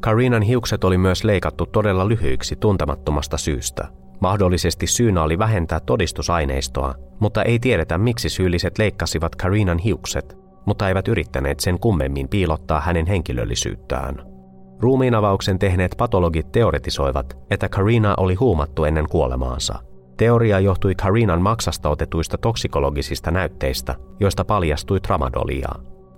[0.00, 3.88] Karinan hiukset oli myös leikattu todella lyhyiksi tuntemattomasta syystä.
[4.20, 11.08] Mahdollisesti syynä oli vähentää todistusaineistoa, mutta ei tiedetä miksi syylliset leikkasivat Karinan hiukset, mutta eivät
[11.08, 14.33] yrittäneet sen kummemmin piilottaa hänen henkilöllisyyttään.
[14.80, 19.74] Ruumiinavauksen tehneet patologit teoretisoivat, että Karina oli huumattu ennen kuolemaansa.
[20.16, 25.68] Teoria johtui Karinan maksasta otetuista toksikologisista näytteistä, joista paljastui tramadolia.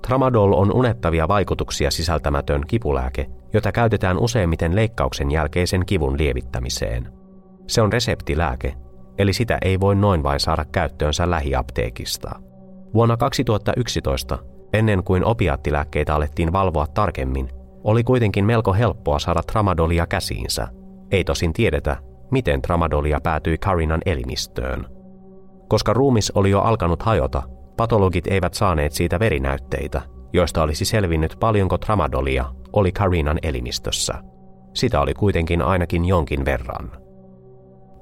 [0.07, 7.09] Tramadol on unettavia vaikutuksia sisältämätön kipulääke, jota käytetään useimmiten leikkauksen jälkeisen kivun lievittämiseen.
[7.67, 8.75] Se on reseptilääke,
[9.19, 12.31] eli sitä ei voi noin vain saada käyttöönsä lähiapteekista.
[12.95, 14.39] Vuonna 2011,
[14.73, 17.49] ennen kuin opiattilääkkeitä alettiin valvoa tarkemmin,
[17.87, 20.69] oli kuitenkin melko helppoa saada tramadolia käsiinsä.
[21.11, 21.97] Ei tosin tiedetä,
[22.31, 24.87] miten tramadolia päätyi Karinan elimistöön.
[25.69, 27.43] Koska ruumis oli jo alkanut hajota,
[27.77, 34.15] patologit eivät saaneet siitä verinäytteitä, joista olisi selvinnyt paljonko tramadolia oli Karinan elimistössä.
[34.75, 36.91] Sitä oli kuitenkin ainakin jonkin verran.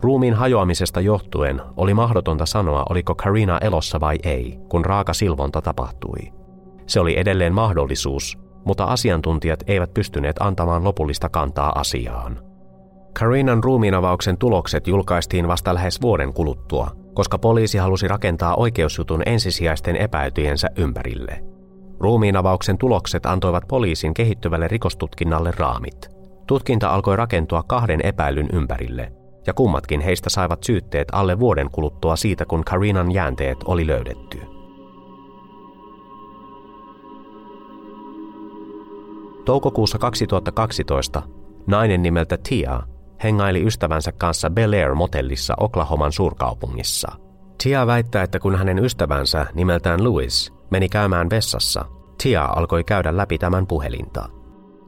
[0.03, 6.33] Ruumiin hajoamisesta johtuen oli mahdotonta sanoa, oliko Karina elossa vai ei, kun raaka silvonta tapahtui.
[6.87, 12.39] Se oli edelleen mahdollisuus, mutta asiantuntijat eivät pystyneet antamaan lopullista kantaa asiaan.
[13.19, 20.69] Karinan ruumiinavauksen tulokset julkaistiin vasta lähes vuoden kuluttua, koska poliisi halusi rakentaa oikeusjutun ensisijaisten epäytyjensä
[20.77, 21.45] ympärille.
[22.01, 26.09] Ruumiinavauksen tulokset antoivat poliisin kehittyvälle rikostutkinnalle raamit.
[26.47, 29.13] Tutkinta alkoi rakentua kahden epäilyn ympärille,
[29.47, 34.54] ja kummatkin heistä saivat syytteet alle vuoden kuluttua siitä, kun Karinan jäänteet oli löydetty.
[39.45, 41.23] Toukokuussa 2012
[41.67, 42.83] nainen nimeltä Tia
[43.25, 47.13] hengaili ystävänsä kanssa Bel Air motellissa Oklahoman suurkaupungissa.
[47.63, 51.85] Tia väittää, että kun hänen ystävänsä nimeltään Louis meni käymään vessassa,
[52.23, 54.29] Tia alkoi käydä läpi tämän puhelinta.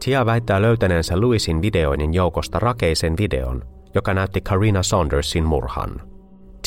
[0.04, 3.62] Tia väittää löytäneensä Louisin videoinnin joukosta rakeisen videon,
[3.94, 6.00] joka näytti Karina Saundersin murhan.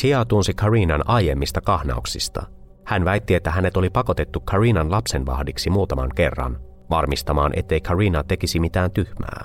[0.00, 2.42] Tia tunsi Karinan aiemmista kahnauksista.
[2.86, 6.58] Hän väitti, että hänet oli pakotettu Karinan lapsenvahdiksi muutaman kerran,
[6.90, 9.44] varmistamaan, ettei Karina tekisi mitään tyhmää.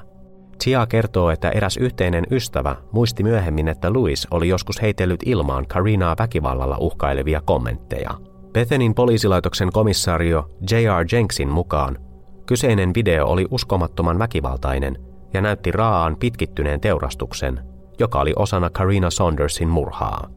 [0.63, 6.15] Tia kertoo, että eräs yhteinen ystävä muisti myöhemmin, että Louis oli joskus heitellyt ilmaan Karinaa
[6.19, 8.09] väkivallalla uhkailevia kommentteja.
[8.53, 11.05] Bethenin poliisilaitoksen komissaario J.R.
[11.11, 11.97] Jenksin mukaan
[12.45, 14.97] kyseinen video oli uskomattoman väkivaltainen
[15.33, 17.59] ja näytti raaan pitkittyneen teurastuksen,
[17.99, 20.29] joka oli osana Karina Saundersin murhaa.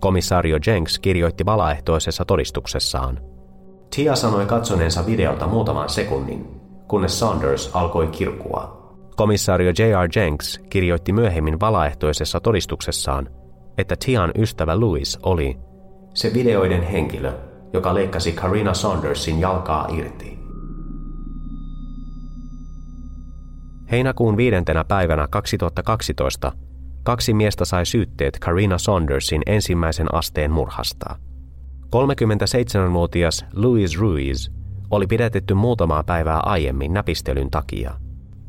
[0.00, 3.20] Komissaario Jenks kirjoitti valaehtoisessa todistuksessaan.
[3.96, 8.78] Tia sanoi katsoneensa videota muutaman sekunnin, kunnes Saunders alkoi kirkua.
[9.16, 10.08] Komissaario J.R.
[10.16, 13.28] Jenks kirjoitti myöhemmin valaehtoisessa todistuksessaan,
[13.78, 15.58] että Tian ystävä Louis oli
[16.14, 17.32] se videoiden henkilö,
[17.72, 20.38] joka leikkasi Karina Saundersin jalkaa irti.
[23.90, 26.52] Heinäkuun viidentenä päivänä 2012
[27.02, 31.27] kaksi miestä sai syytteet Karina Saundersin ensimmäisen asteen murhasta.
[31.96, 34.50] 37-vuotias Louis Ruiz
[34.90, 37.94] oli pidätetty muutamaa päivää aiemmin näpistelyn takia.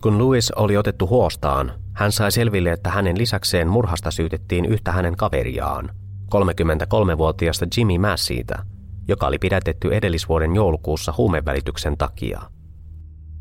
[0.01, 5.15] Kun Louis oli otettu huostaan, hän sai selville, että hänen lisäkseen murhasta syytettiin yhtä hänen
[5.15, 5.89] kaveriaan,
[6.35, 8.55] 33-vuotiaasta Jimmy Masseytä,
[9.07, 12.41] joka oli pidätetty edellisvuoden joulukuussa huumevälityksen takia.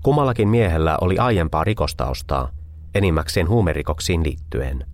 [0.02, 2.50] Kummallakin miehellä oli aiempaa rikostaustaa,
[2.94, 4.84] enimmäkseen huumerikoksiin liittyen.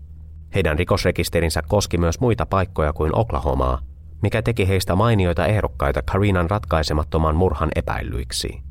[0.54, 3.78] Heidän rikosrekisterinsä koski myös muita paikkoja kuin Oklahomaa,
[4.24, 8.62] mikä teki heistä mainioita ehdokkaita Karinan ratkaisemattoman murhan epäilyiksi.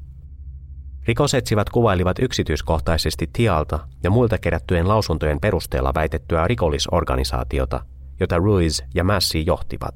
[1.07, 7.85] Rikosetsivät kuvailivat yksityiskohtaisesti Tialta ja muilta kerättyjen lausuntojen perusteella väitettyä rikollisorganisaatiota,
[8.19, 9.95] jota Ruiz ja Massi johtivat.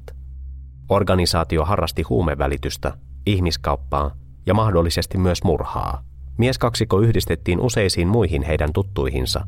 [0.89, 2.93] Organisaatio harrasti huumevälitystä,
[3.25, 4.11] ihmiskauppaa
[4.45, 6.03] ja mahdollisesti myös murhaa.
[6.37, 9.47] Mieskaksikko yhdistettiin useisiin muihin heidän tuttuihinsa,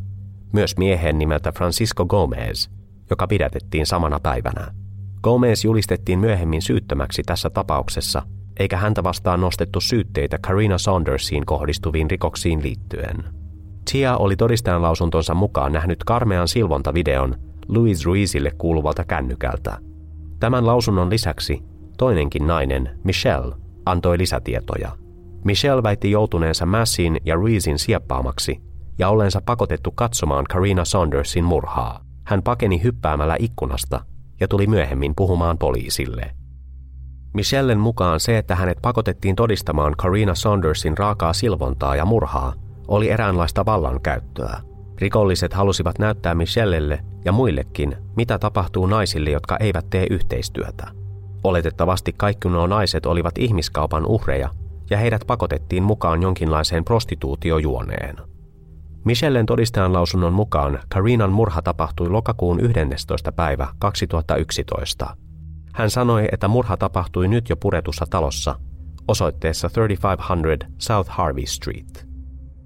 [0.54, 2.70] myös miehen nimeltä Francisco Gomez,
[3.10, 4.89] joka pidätettiin samana päivänä.
[5.24, 8.22] Gomez julistettiin myöhemmin syyttömäksi tässä tapauksessa,
[8.60, 13.24] eikä häntä vastaan nostettu syytteitä Karina Saundersiin kohdistuviin rikoksiin liittyen.
[13.92, 17.36] Tia oli todistajan lausuntonsa mukaan nähnyt karmean silvontavideon
[17.68, 19.78] Louis Ruizille kuuluvalta kännykältä.
[20.40, 21.64] Tämän lausunnon lisäksi
[21.98, 23.56] toinenkin nainen, Michelle,
[23.86, 24.92] antoi lisätietoja.
[25.46, 28.62] Michelle väitti joutuneensa Massin ja Ruizin sieppaamaksi
[29.00, 32.02] ja ollensa pakotettu katsomaan Karina Saundersin murhaa.
[32.26, 34.06] Hän pakeni hyppäämällä ikkunasta
[34.40, 36.32] ja tuli myöhemmin puhumaan poliisille.
[37.34, 42.54] Michellen mukaan se, että hänet pakotettiin todistamaan Karina Saundersin raakaa silvontaa ja murhaa,
[42.88, 44.62] oli eräänlaista vallankäyttöä.
[45.02, 50.88] Rikolliset halusivat näyttää Michellelle ja muillekin, mitä tapahtuu naisille, jotka eivät tee yhteistyötä.
[51.44, 54.50] Oletettavasti kaikki nuo naiset olivat ihmiskaupan uhreja,
[54.90, 58.29] ja heidät pakotettiin mukaan jonkinlaiseen prostituutiojuoneen.
[59.06, 63.32] Michellen todistajan lausunnon mukaan Karinan murha tapahtui lokakuun 11.
[63.32, 65.16] päivä 2011.
[65.74, 68.56] Hän sanoi, että murha tapahtui nyt jo puretussa talossa,
[69.08, 72.08] osoitteessa 3500 South Harvey Street.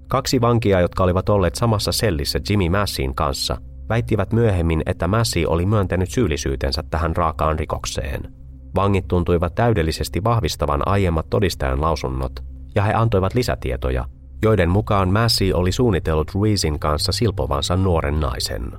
[0.08, 3.56] Kaksi vankia, jotka olivat olleet samassa sellissä Jimmy Massin kanssa,
[3.88, 8.34] väittivät myöhemmin, että Massi oli myöntänyt syyllisyytensä tähän raakaan rikokseen.
[8.74, 12.32] Vangit tuntuivat täydellisesti vahvistavan aiemmat todistajan lausunnot,
[12.74, 14.04] ja he antoivat lisätietoja,
[14.42, 18.72] joiden mukaan Massi oli suunnitellut Ruizin kanssa silpovansa nuoren naisen.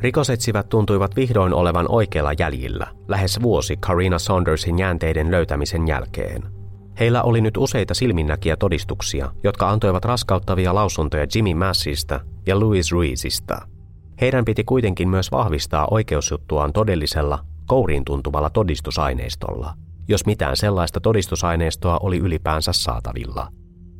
[0.00, 6.42] Rikosetsivät tuntuivat vihdoin olevan oikealla jäljillä, lähes vuosi Karina Saundersin jäänteiden löytämisen jälkeen.
[7.00, 13.66] Heillä oli nyt useita silminnäkiä todistuksia, jotka antoivat raskauttavia lausuntoja Jimmy Massista ja Louis Ruizista.
[14.20, 19.74] Heidän piti kuitenkin myös vahvistaa oikeusjuttuaan todellisella, kouriin tuntuvalla todistusaineistolla,
[20.08, 23.48] jos mitään sellaista todistusaineistoa oli ylipäänsä saatavilla.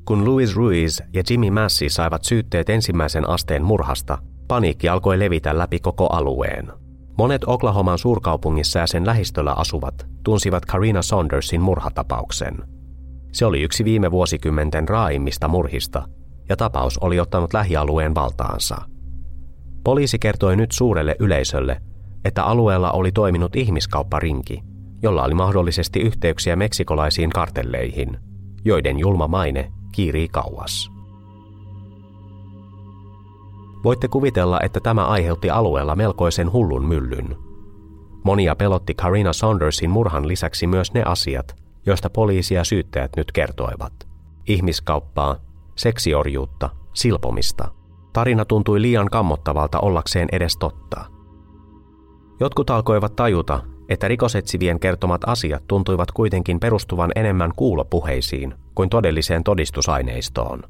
[0.04, 5.78] Kun Louis Ruiz ja Jimmy Massi saivat syytteet ensimmäisen asteen murhasta, paniikki alkoi levitä läpi
[5.78, 6.72] koko alueen.
[7.18, 12.54] Monet Oklahoman suurkaupungissa ja sen lähistöllä asuvat tunsivat Karina Saundersin murhatapauksen.
[13.32, 16.08] Se oli yksi viime vuosikymmenten raaimmista murhista,
[16.48, 18.76] ja tapaus oli ottanut lähialueen valtaansa.
[19.84, 21.80] Poliisi kertoi nyt suurelle yleisölle,
[22.24, 24.62] että alueella oli toiminut ihmiskaupparinki,
[25.02, 28.18] jolla oli mahdollisesti yhteyksiä meksikolaisiin kartelleihin,
[28.64, 30.92] joiden julma maine kiirii kauas.
[33.84, 37.36] Voitte kuvitella, että tämä aiheutti alueella melkoisen hullun myllyn.
[38.24, 44.08] Monia pelotti Karina Saundersin murhan lisäksi myös ne asiat, joista poliisi ja syyttäjät nyt kertoivat.
[44.48, 45.36] Ihmiskauppaa,
[45.76, 47.68] seksiorjuutta, silpomista.
[48.12, 51.04] Tarina tuntui liian kammottavalta ollakseen edes totta.
[52.40, 53.60] Jotkut alkoivat tajuta,
[53.92, 60.62] että rikosetsivien kertomat asiat tuntuivat kuitenkin perustuvan enemmän kuulopuheisiin kuin todelliseen todistusaineistoon.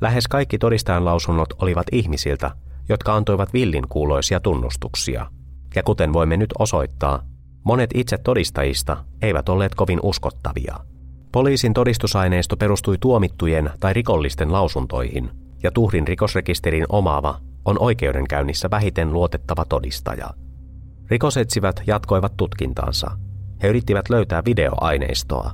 [0.00, 2.50] Lähes kaikki todistajan lausunnot olivat ihmisiltä,
[2.88, 5.26] jotka antoivat villin kuuloisia tunnustuksia.
[5.74, 7.22] Ja kuten voimme nyt osoittaa,
[7.64, 10.76] monet itse todistajista eivät olleet kovin uskottavia.
[11.32, 15.30] Poliisin todistusaineisto perustui tuomittujen tai rikollisten lausuntoihin,
[15.62, 20.30] ja Tuhrin rikosrekisterin omaava on oikeudenkäynnissä vähiten luotettava todistaja.
[21.12, 23.10] Rikosetsivät jatkoivat tutkintaansa.
[23.62, 25.50] He yrittivät löytää videoaineistoa.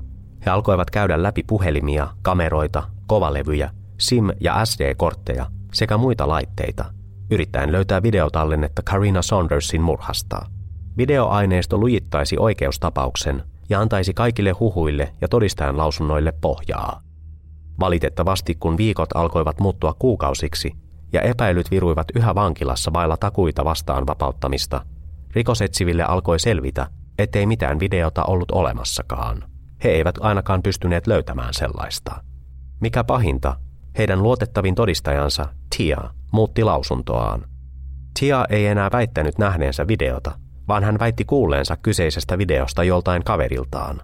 [0.47, 6.85] He alkoivat käydä läpi puhelimia, kameroita, kovalevyjä, SIM- ja SD-kortteja sekä muita laitteita,
[7.31, 10.47] yrittäen löytää videotallennetta Karina Saundersin murhasta.
[10.97, 17.03] Videoaineisto lujittaisi oikeustapauksen ja antaisi kaikille huhuille ja todistajan lausunnoille pohjaa.
[17.81, 20.73] Valitettavasti kun viikot alkoivat muuttua kuukausiksi
[21.13, 24.81] ja epäilyt viruivat yhä vankilassa vailla takuita vastaan vapauttamista,
[25.35, 26.87] rikosetsiville alkoi selvitä,
[27.19, 29.45] ettei mitään videota ollut olemassakaan.
[29.85, 32.25] He eivät ainakaan pystyneet löytämään sellaista.
[32.81, 33.57] Mikä pahinta,
[33.99, 35.99] heidän luotettavin todistajansa, Tia,
[36.33, 37.45] muutti lausuntoaan.
[38.21, 40.33] Tia ei enää väittänyt nähneensä videota,
[40.69, 44.01] vaan hän väitti kuulleensa kyseisestä videosta joltain kaveriltaan.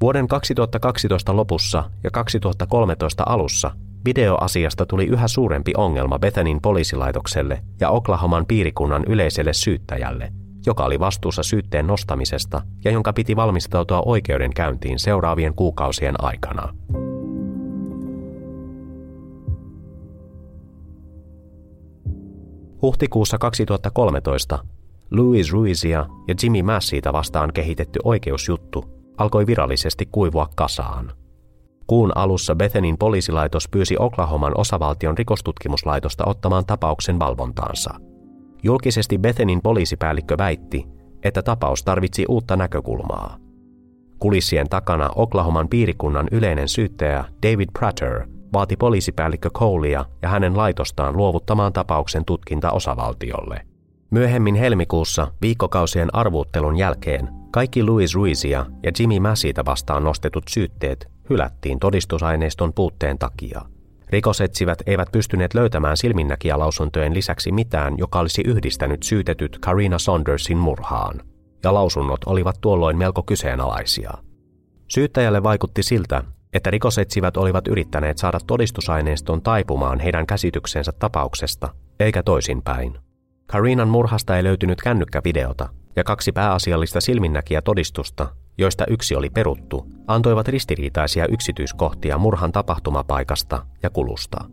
[0.00, 3.70] Vuoden 2012 lopussa ja 2013 alussa
[4.04, 10.32] videoasiasta tuli yhä suurempi ongelma Bethanin poliisilaitokselle ja Oklahoman piirikunnan yleiselle syyttäjälle,
[10.68, 16.74] joka oli vastuussa syytteen nostamisesta ja jonka piti valmistautua oikeudenkäyntiin seuraavien kuukausien aikana.
[22.82, 24.58] Huhtikuussa 2013
[25.10, 28.84] Louis Ruizia ja Jimmy Massita vastaan kehitetty oikeusjuttu
[29.18, 31.12] alkoi virallisesti kuivua kasaan.
[31.86, 38.07] Kuun alussa Bethenin poliisilaitos pyysi Oklahoman osavaltion rikostutkimuslaitosta ottamaan tapauksen valvontaansa.
[38.62, 40.86] Julkisesti Bethenin poliisipäällikkö väitti,
[41.22, 43.38] että tapaus tarvitsi uutta näkökulmaa.
[44.18, 51.72] Kulissien takana Oklahoman piirikunnan yleinen syyttäjä David Prater vaati poliisipäällikkö Colea ja hänen laitostaan luovuttamaan
[51.72, 53.60] tapauksen tutkinta osavaltiolle.
[54.10, 61.78] Myöhemmin helmikuussa viikkokausien arvuuttelun jälkeen kaikki Louis Ruizia ja Jimmy Massita vastaan nostetut syytteet hylättiin
[61.78, 63.62] todistusaineiston puutteen takia.
[64.10, 71.20] Rikosetsivät eivät pystyneet löytämään silminnäkijälausuntojen lisäksi mitään, joka olisi yhdistänyt syytetyt Karina Saundersin murhaan,
[71.64, 74.10] ja lausunnot olivat tuolloin melko kyseenalaisia.
[74.88, 82.98] Syyttäjälle vaikutti siltä, että rikosetsivät olivat yrittäneet saada todistusaineiston taipumaan heidän käsityksensä tapauksesta, eikä toisinpäin.
[83.46, 90.48] Karinan murhasta ei löytynyt kännykkävideota, ja kaksi pääasiallista silminnäkiä todistusta, joista yksi oli peruttu, antoivat
[90.48, 94.44] ristiriitaisia yksityiskohtia murhan tapahtumapaikasta ja kulusta.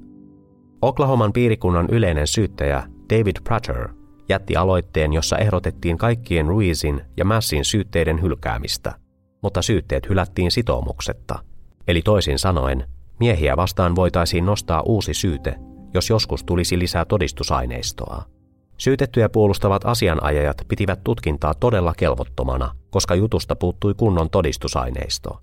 [0.82, 3.90] Oklahoman piirikunnan yleinen syyttäjä David Prater
[4.30, 8.94] jätti aloitteen, jossa ehdotettiin kaikkien Ruizin ja Massin syytteiden hylkäämistä,
[9.42, 11.40] mutta syytteet hylättiin sitoumuksetta.
[11.88, 12.88] Eli toisin sanoen,
[13.20, 15.56] miehiä vastaan voitaisiin nostaa uusi syyte,
[15.94, 18.35] jos joskus tulisi lisää todistusaineistoa.
[18.78, 25.42] Syytettyjä puolustavat asianajajat pitivät tutkintaa todella kelvottomana, koska jutusta puuttui kunnon todistusaineisto.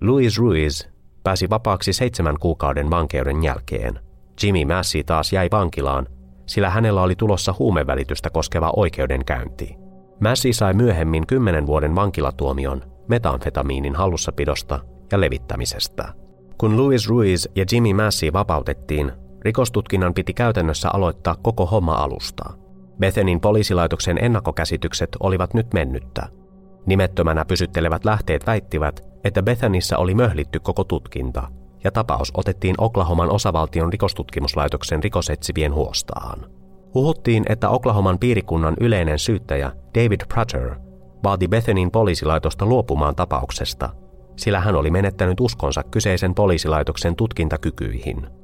[0.00, 0.86] Luis Ruiz
[1.22, 4.00] pääsi vapaaksi seitsemän kuukauden vankeuden jälkeen.
[4.42, 6.06] Jimmy Massey taas jäi vankilaan,
[6.46, 9.76] sillä hänellä oli tulossa huumevälitystä koskeva oikeudenkäynti.
[10.20, 14.80] Massey sai myöhemmin kymmenen vuoden vankilatuomion metamfetamiinin hallussapidosta
[15.12, 16.12] ja levittämisestä.
[16.58, 19.12] Kun Luis Ruiz ja Jimmy Massey vapautettiin,
[19.44, 22.50] Rikostutkinnan piti käytännössä aloittaa koko homma alusta.
[22.98, 26.28] Bethenin poliisilaitoksen ennakkokäsitykset olivat nyt mennyttä.
[26.86, 31.48] Nimettömänä pysyttelevät lähteet väittivät, että Bethanissa oli möhlitty koko tutkinta,
[31.84, 36.46] ja tapaus otettiin Oklahoman osavaltion rikostutkimuslaitoksen rikosetsivien huostaan.
[36.94, 40.74] Huhuttiin, että Oklahoman piirikunnan yleinen syyttäjä David Prater
[41.24, 43.90] vaati Bethenin poliisilaitosta luopumaan tapauksesta,
[44.36, 48.26] sillä hän oli menettänyt uskonsa kyseisen poliisilaitoksen tutkintakykyihin–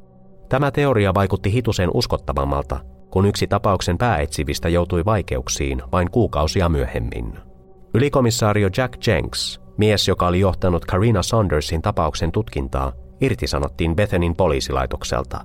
[0.50, 2.80] Tämä teoria vaikutti hitusen uskottavammalta,
[3.10, 7.38] kun yksi tapauksen pääetsivistä joutui vaikeuksiin vain kuukausia myöhemmin.
[7.94, 15.40] Ylikomissaario Jack Jenks, mies joka oli johtanut Karina Saundersin tapauksen tutkintaa, irtisanottiin Bethenin poliisilaitokselta.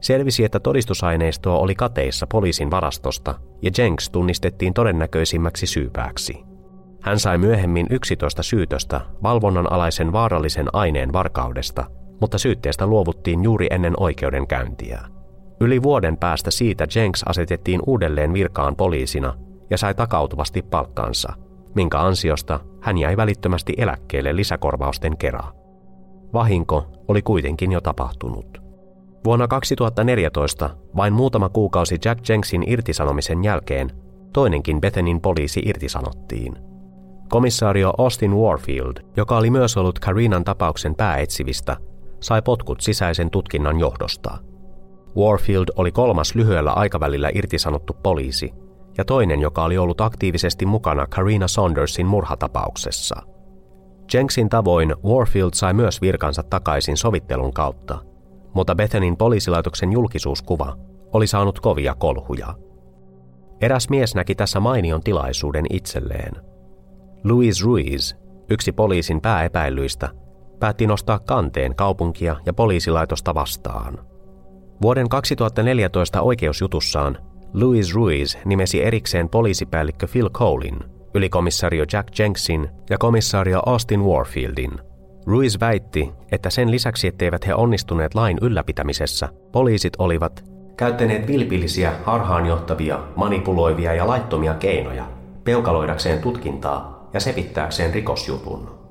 [0.00, 6.44] Selvisi, että todistusaineistoa oli kateissa poliisin varastosta ja Jenks tunnistettiin todennäköisimmäksi syypääksi.
[7.00, 11.84] Hän sai myöhemmin 11 syytöstä valvonnan alaisen vaarallisen aineen varkaudesta–
[12.22, 15.00] mutta syytteestä luovuttiin juuri ennen oikeudenkäyntiä.
[15.60, 19.34] Yli vuoden päästä siitä Jenks asetettiin uudelleen virkaan poliisina
[19.70, 21.32] ja sai takautuvasti palkkansa,
[21.74, 25.44] minkä ansiosta hän jäi välittömästi eläkkeelle lisäkorvausten kera.
[26.32, 28.62] Vahinko oli kuitenkin jo tapahtunut.
[29.24, 33.90] Vuonna 2014, vain muutama kuukausi Jack Jenksin irtisanomisen jälkeen,
[34.32, 36.58] toinenkin Bethenin poliisi irtisanottiin.
[37.28, 41.76] Komissaario Austin Warfield, joka oli myös ollut Karinan tapauksen pääetsivistä,
[42.22, 44.38] sai potkut sisäisen tutkinnan johdosta.
[45.16, 48.52] Warfield oli kolmas lyhyellä aikavälillä irtisanottu poliisi
[48.98, 53.22] ja toinen, joka oli ollut aktiivisesti mukana Karina Saundersin murhatapauksessa.
[54.14, 57.98] Jenksin tavoin Warfield sai myös virkansa takaisin sovittelun kautta,
[58.54, 60.76] mutta Bethenin poliisilaitoksen julkisuuskuva
[61.12, 62.54] oli saanut kovia kolhuja.
[63.60, 66.32] Eräs mies näki tässä mainion tilaisuuden itselleen.
[67.24, 68.14] Louis Ruiz,
[68.50, 70.08] yksi poliisin pääepäilyistä,
[70.62, 73.98] päätti nostaa kanteen kaupunkia ja poliisilaitosta vastaan.
[74.82, 77.18] Vuoden 2014 oikeusjutussaan
[77.54, 80.78] Louis Ruiz nimesi erikseen poliisipäällikkö Phil Colin,
[81.14, 84.72] ylikomissario Jack Jenksin ja komissario Austin Warfieldin.
[85.26, 90.44] Ruiz väitti, että sen lisäksi etteivät he onnistuneet lain ylläpitämisessä, poliisit olivat
[90.76, 95.04] käyttäneet vilpillisiä, harhaanjohtavia, manipuloivia ja laittomia keinoja
[95.44, 98.81] peukaloidakseen tutkintaa ja sepittääkseen rikosjutun.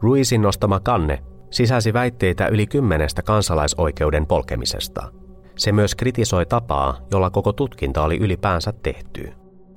[0.00, 1.18] Ruizin nostama kanne
[1.50, 5.12] sisälsi väitteitä yli kymmenestä kansalaisoikeuden polkemisesta.
[5.56, 9.32] Se myös kritisoi tapaa, jolla koko tutkinta oli ylipäänsä tehty.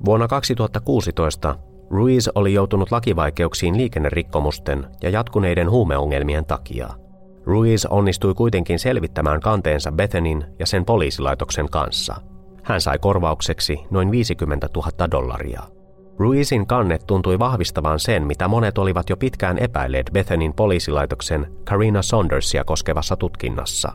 [0.05, 1.55] Vuonna 2016
[1.89, 6.89] Ruiz oli joutunut lakivaikeuksiin liikennerikkomusten ja jatkuneiden huumeongelmien takia.
[7.45, 12.15] Ruiz onnistui kuitenkin selvittämään kanteensa Bethenin ja sen poliisilaitoksen kanssa.
[12.63, 15.76] Hän sai korvaukseksi noin 50 000 dollaria.
[16.19, 22.63] Ruizin kanne tuntui vahvistavan sen, mitä monet olivat jo pitkään epäilleet Bethenin poliisilaitoksen Karina Saundersia
[22.63, 23.91] koskevassa tutkinnassa.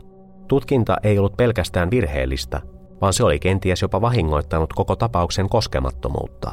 [0.49, 2.61] Tutkinta ei ollut pelkästään virheellistä,
[3.01, 6.53] vaan se oli kenties jopa vahingoittanut koko tapauksen koskemattomuutta.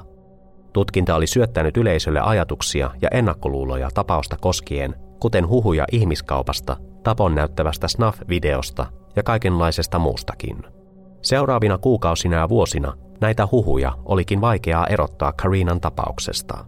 [0.74, 8.86] Tutkinta oli syöttänyt yleisölle ajatuksia ja ennakkoluuloja tapausta koskien, kuten huhuja ihmiskaupasta, tapon näyttävästä snuff-videosta
[9.16, 10.79] ja kaikenlaisesta muustakin.
[11.22, 16.66] Seuraavina kuukausina ja vuosina näitä huhuja olikin vaikeaa erottaa Karinan tapauksesta.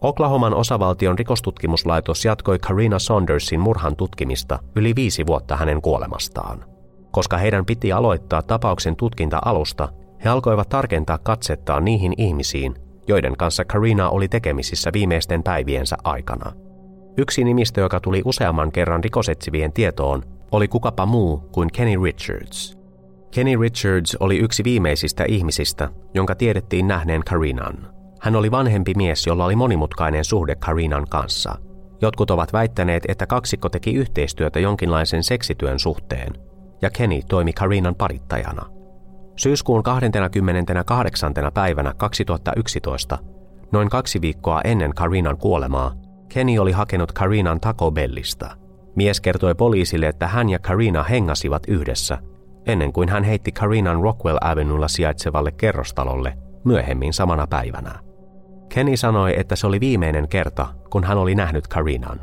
[0.00, 6.64] Oklahoman osavaltion rikostutkimuslaitos jatkoi Karina Saundersin murhan tutkimista yli viisi vuotta hänen kuolemastaan.
[7.10, 9.88] Koska heidän piti aloittaa tapauksen tutkinta alusta,
[10.24, 12.74] he alkoivat tarkentaa katsettaan niihin ihmisiin,
[13.08, 16.52] joiden kanssa Karina oli tekemisissä viimeisten päiviensä aikana.
[17.16, 20.22] Yksi nimistö, joka tuli useamman kerran rikosetsivien tietoon,
[20.52, 22.81] oli kukapa muu kuin Kenny Richards.
[23.34, 27.94] Kenny Richards oli yksi viimeisistä ihmisistä, jonka tiedettiin nähneen Karinan.
[28.20, 31.54] Hän oli vanhempi mies, jolla oli monimutkainen suhde Karinan kanssa.
[32.02, 36.32] Jotkut ovat väittäneet, että kaksikko teki yhteistyötä jonkinlaisen seksityön suhteen,
[36.82, 38.66] ja Kenny toimi Karinan parittajana–
[39.36, 41.32] Syyskuun 28.
[41.54, 43.18] päivänä 2011,
[43.72, 45.94] noin kaksi viikkoa ennen Karinan kuolemaa,
[46.28, 48.56] Kenny oli hakenut Karinan Taco Bellista.
[48.96, 52.18] Mies kertoi poliisille, että hän ja Karina hengasivat yhdessä,
[52.66, 57.98] ennen kuin hän heitti Karinan Rockwell Avenuella sijaitsevalle kerrostalolle myöhemmin samana päivänä.
[58.68, 62.20] Kenny sanoi, että se oli viimeinen kerta, kun hän oli nähnyt Karinan.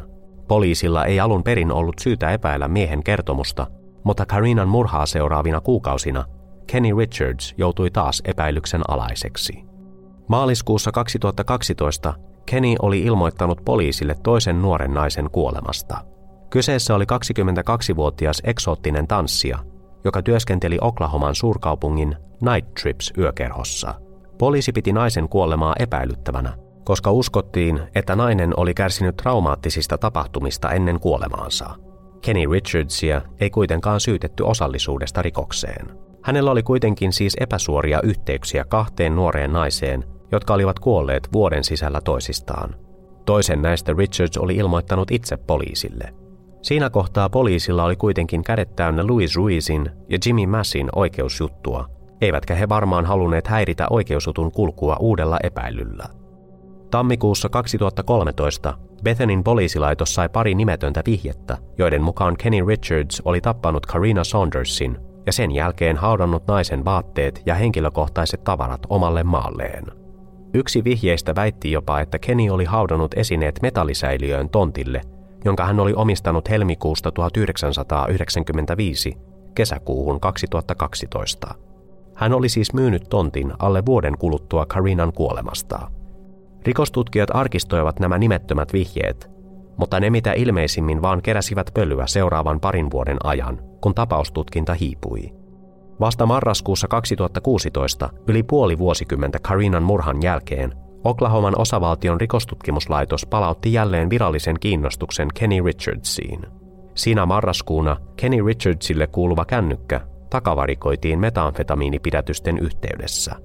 [0.47, 3.67] Poliisilla ei alun perin ollut syytä epäillä miehen kertomusta,
[4.03, 6.25] mutta Karinan murhaa seuraavina kuukausina
[6.67, 9.63] Kenny Richards joutui taas epäilyksen alaiseksi.
[10.27, 12.13] Maaliskuussa 2012
[12.45, 15.97] Kenny oli ilmoittanut poliisille toisen nuoren naisen kuolemasta.
[16.49, 19.59] Kyseessä oli 22-vuotias eksoottinen tanssija,
[20.03, 23.95] joka työskenteli Oklahoman suurkaupungin Night Trips yökerhossa.
[24.37, 31.69] Poliisi piti naisen kuolemaa epäilyttävänä, koska uskottiin, että nainen oli kärsinyt traumaattisista tapahtumista ennen kuolemaansa.
[32.21, 35.91] Kenny Richardsia ei kuitenkaan syytetty osallisuudesta rikokseen.
[36.23, 42.75] Hänellä oli kuitenkin siis epäsuoria yhteyksiä kahteen nuoreen naiseen, jotka olivat kuolleet vuoden sisällä toisistaan.
[43.25, 46.13] Toisen näistä Richards oli ilmoittanut itse poliisille.
[46.61, 51.89] Siinä kohtaa poliisilla oli kuitenkin kädet täynnä Louis Ruizin ja Jimmy Massin oikeusjuttua,
[52.21, 56.05] eivätkä he varmaan halunneet häiritä oikeusjutun kulkua uudella epäilyllä.
[56.91, 64.23] Tammikuussa 2013 Bethenin poliisilaitos sai pari nimetöntä vihjettä, joiden mukaan Kenny Richards oli tappanut Karina
[64.23, 69.85] Saundersin ja sen jälkeen haudannut naisen vaatteet ja henkilökohtaiset tavarat omalle maalleen.
[70.53, 75.01] Yksi vihjeistä väitti jopa, että Kenny oli haudannut esineet metallisäiliöön tontille,
[75.45, 79.17] jonka hän oli omistanut helmikuusta 1995
[79.55, 81.55] kesäkuuhun 2012.
[82.15, 85.91] Hän oli siis myynyt tontin alle vuoden kuluttua Karinan kuolemasta.
[86.65, 89.29] Rikostutkijat arkistoivat nämä nimettömät vihjeet,
[89.77, 95.33] mutta ne mitä ilmeisimmin vaan keräsivät pölyä seuraavan parin vuoden ajan, kun tapaustutkinta hiipui.
[95.99, 100.73] Vasta marraskuussa 2016, yli puoli vuosikymmentä Karinan murhan jälkeen,
[101.03, 106.41] Oklahoman osavaltion rikostutkimuslaitos palautti jälleen virallisen kiinnostuksen Kenny Richardsiin.
[106.95, 113.35] Siinä marraskuuna Kenny Richardsille kuuluva kännykkä takavarikoitiin metamfetamiinipidätysten yhteydessä.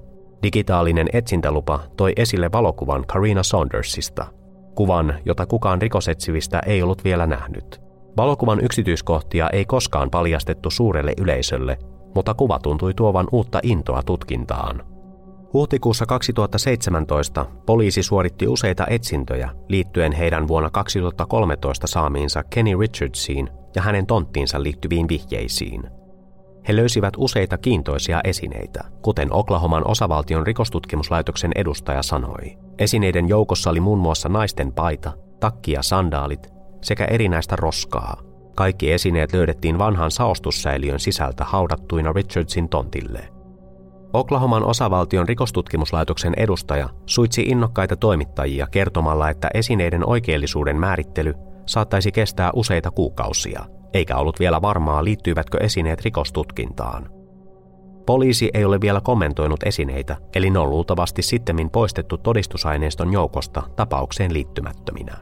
[0.43, 4.25] Digitaalinen etsintälupa toi esille valokuvan Karina Saundersista,
[4.75, 7.81] kuvan, jota kukaan rikosetsivistä ei ollut vielä nähnyt.
[8.17, 11.77] Valokuvan yksityiskohtia ei koskaan paljastettu suurelle yleisölle,
[12.15, 14.94] mutta kuva tuntui tuovan uutta intoa tutkintaan.
[15.55, 24.05] Huhtikuussa 2017 poliisi suoritti useita etsintöjä liittyen heidän vuonna 2013 saamiinsa Kenny Richardsiin ja hänen
[24.05, 25.83] tonttiinsa liittyviin vihjeisiin.
[26.67, 32.57] He löysivät useita kiintoisia esineitä, kuten Oklahoman osavaltion rikostutkimuslaitoksen edustaja sanoi.
[32.79, 38.21] Esineiden joukossa oli muun muassa naisten paita, takki ja sandaalit sekä erinäistä roskaa.
[38.55, 43.34] Kaikki esineet löydettiin vanhan saostussäiliön sisältä haudattuina Richardsin tontille.
[44.15, 51.33] Oklahoman osavaltion rikostutkimuslaitoksen edustaja suitsi innokkaita toimittajia kertomalla, että esineiden oikeellisuuden määrittely
[51.65, 57.09] saattaisi kestää useita kuukausia, eikä ollut vielä varmaa liittyivätkö esineet rikostutkintaan.
[58.05, 64.33] Poliisi ei ole vielä kommentoinut esineitä, eli ne on luultavasti sittemmin poistettu todistusaineiston joukosta tapaukseen
[64.33, 65.17] liittymättöminä.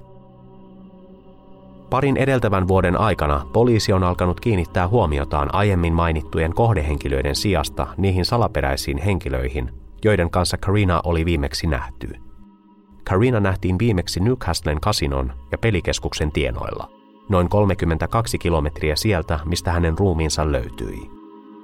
[1.94, 8.98] Parin edeltävän vuoden aikana poliisi on alkanut kiinnittää huomiotaan aiemmin mainittujen kohdehenkilöiden sijasta niihin salaperäisiin
[8.98, 9.72] henkilöihin,
[10.06, 12.16] joiden kanssa Karina oli viimeksi nähty.
[13.10, 16.90] Karina nähtiin viimeksi Newcastlen kasinon ja pelikeskuksen tienoilla,
[17.30, 21.10] noin 32 kilometriä sieltä, mistä hänen ruumiinsa löytyi.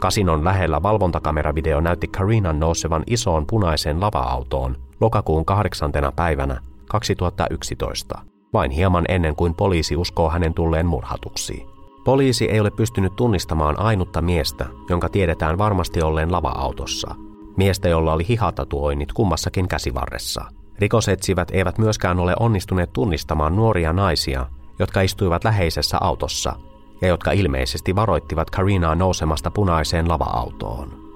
[0.02, 9.06] Kasinon lähellä valvontakameravideo näytti Karinan nousevan isoon punaiseen lava-autoon lokakuun kahdeksantena päivänä 2011 vain hieman
[9.10, 11.66] ennen kuin poliisi uskoo hänen tulleen murhatuksi.
[12.04, 17.16] Poliisi ei ole pystynyt tunnistamaan ainutta miestä, jonka tiedetään varmasti olleen lava-autossa.
[17.58, 20.46] Miestä, jolla oli hihatatuoinnit kummassakin käsivarressa.
[20.80, 24.46] Rikosetsivät eivät myöskään ole onnistuneet tunnistamaan nuoria naisia,
[24.80, 26.54] jotka istuivat läheisessä autossa
[27.02, 31.10] ja jotka ilmeisesti varoittivat Karinaa nousemasta punaiseen lava-autoon.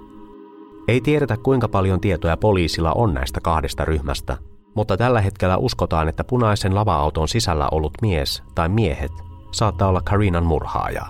[0.88, 4.38] Ei tiedetä kuinka paljon tietoja poliisilla on näistä kahdesta ryhmästä,
[4.76, 9.11] mutta tällä hetkellä uskotaan, että punaisen lava-auton sisällä ollut mies tai miehet
[9.51, 11.05] saattaa olla Karinan murhaaja.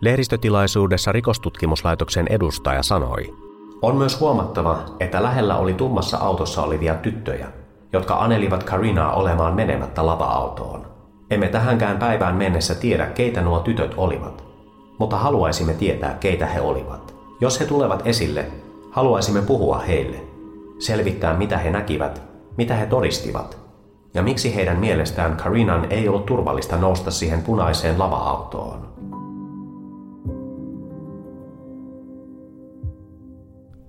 [0.00, 3.34] Lehdistötilaisuudessa rikostutkimuslaitoksen edustaja sanoi,
[3.82, 7.46] on myös huomattava, että lähellä oli tummassa autossa olivia tyttöjä,
[7.92, 10.86] jotka anelivat Karinaa olemaan menemättä lava-autoon.
[11.30, 14.44] Emme tähänkään päivään mennessä tiedä, keitä nuo tytöt olivat,
[14.98, 17.14] mutta haluaisimme tietää, keitä he olivat.
[17.40, 18.46] Jos he tulevat esille,
[18.90, 20.16] haluaisimme puhua heille,
[20.78, 23.58] selvittää mitä he näkivät mitä he todistivat,
[24.14, 28.94] ja miksi heidän mielestään Karinan ei ollut turvallista nousta siihen punaiseen lava-autoon.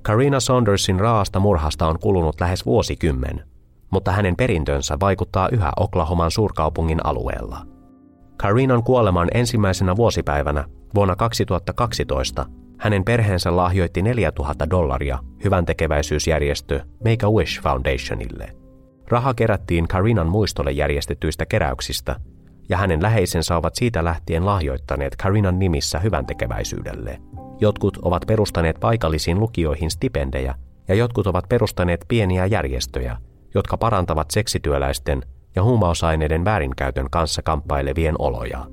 [0.02, 3.44] Karina Saundersin raasta murhasta on kulunut lähes vuosikymmen,
[3.90, 7.58] mutta hänen perintönsä vaikuttaa yhä Oklahoman suurkaupungin alueella.
[8.38, 12.46] Karinan kuoleman ensimmäisenä vuosipäivänä vuonna 2012
[12.78, 18.56] hänen perheensä lahjoitti 4000 dollaria hyvän tekeväisyysjärjestö Make-A-Wish Foundationille.
[19.08, 22.16] Raha kerättiin Karinan muistolle järjestetyistä keräyksistä,
[22.70, 27.22] ja hänen läheisensä ovat siitä lähtien lahjoittaneet Karinan nimissä hyvän tekeväisyydelle.
[27.60, 30.56] Jotkut ovat perustaneet paikallisiin lukioihin stipendejä,
[30.88, 33.18] ja jotkut ovat perustaneet pieniä järjestöjä,
[33.54, 35.22] jotka parantavat seksityöläisten
[35.56, 38.66] ja huumausaineiden väärinkäytön kanssa kamppailevien oloja.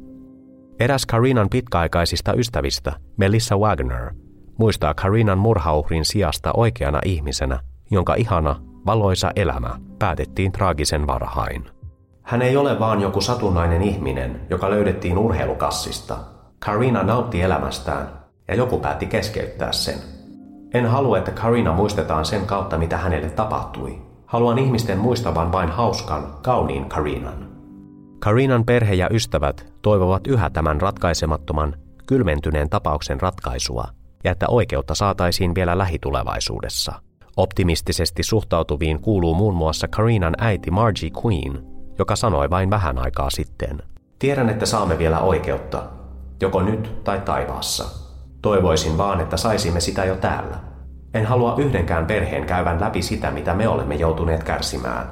[0.83, 4.15] Eräs Karinan pitkäaikaisista ystävistä, Melissa Wagner,
[4.59, 7.61] muistaa Karinan murhauhrin sijasta oikeana ihmisenä,
[7.91, 8.57] jonka ihana,
[8.87, 11.65] valoisa elämä päätettiin traagisen varhain.
[12.23, 16.19] Hän ei ole vaan joku satunnainen ihminen, joka löydettiin urheilukassista.
[16.59, 18.09] Karina nautti elämästään
[18.49, 19.99] ja joku päätti keskeyttää sen.
[20.75, 24.03] En halua, että Karina muistetaan sen kautta, mitä hänelle tapahtui.
[24.27, 27.52] Haluan ihmisten muistavan vain hauskan, kauniin Karinan.
[28.23, 31.75] Karinan perhe ja ystävät toivovat yhä tämän ratkaisemattoman,
[32.07, 33.85] kylmentyneen tapauksen ratkaisua
[34.25, 36.93] ja että oikeutta saataisiin vielä lähitulevaisuudessa.
[37.37, 41.65] Optimistisesti suhtautuviin kuuluu muun muassa Karinan äiti Margie Queen,
[41.99, 43.83] joka sanoi vain vähän aikaa sitten.
[44.19, 45.83] Tiedän, että saamme vielä oikeutta,
[46.41, 47.85] joko nyt tai taivaassa.
[48.43, 50.57] Toivoisin vaan, että saisimme sitä jo täällä.
[51.15, 55.07] En halua yhdenkään perheen käyvän läpi sitä, mitä me olemme joutuneet kärsimään.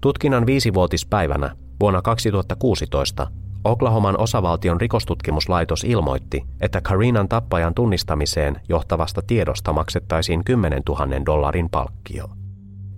[0.00, 3.26] Tutkinnan viisivuotispäivänä vuonna 2016
[3.64, 12.30] Oklahoman osavaltion rikostutkimuslaitos ilmoitti, että Karinan tappajan tunnistamiseen johtavasta tiedosta maksettaisiin 10 000 dollarin palkkio.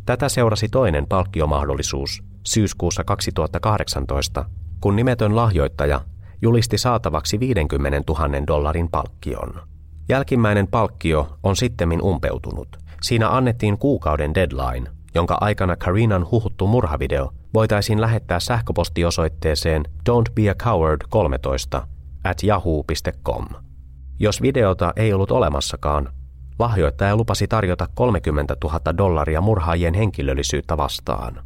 [0.07, 4.45] Tätä seurasi toinen palkkiomahdollisuus syyskuussa 2018,
[4.81, 6.01] kun nimetön lahjoittaja
[6.43, 9.55] julisti saatavaksi 50 000 dollarin palkkion.
[10.09, 12.68] Jälkimmäinen palkkio on sittemmin umpeutunut.
[13.03, 20.55] Siinä annettiin kuukauden deadline, jonka aikana Karinan huhuttu murhavideo voitaisiin lähettää sähköpostiosoitteeseen Don't be a
[20.55, 21.86] coward 13
[22.24, 23.46] at yahoo.com.
[24.18, 26.09] Jos videota ei ollut olemassakaan,
[26.59, 31.42] lahjoittaja lupasi tarjota 30 000 dollaria murhaajien henkilöllisyyttä vastaan.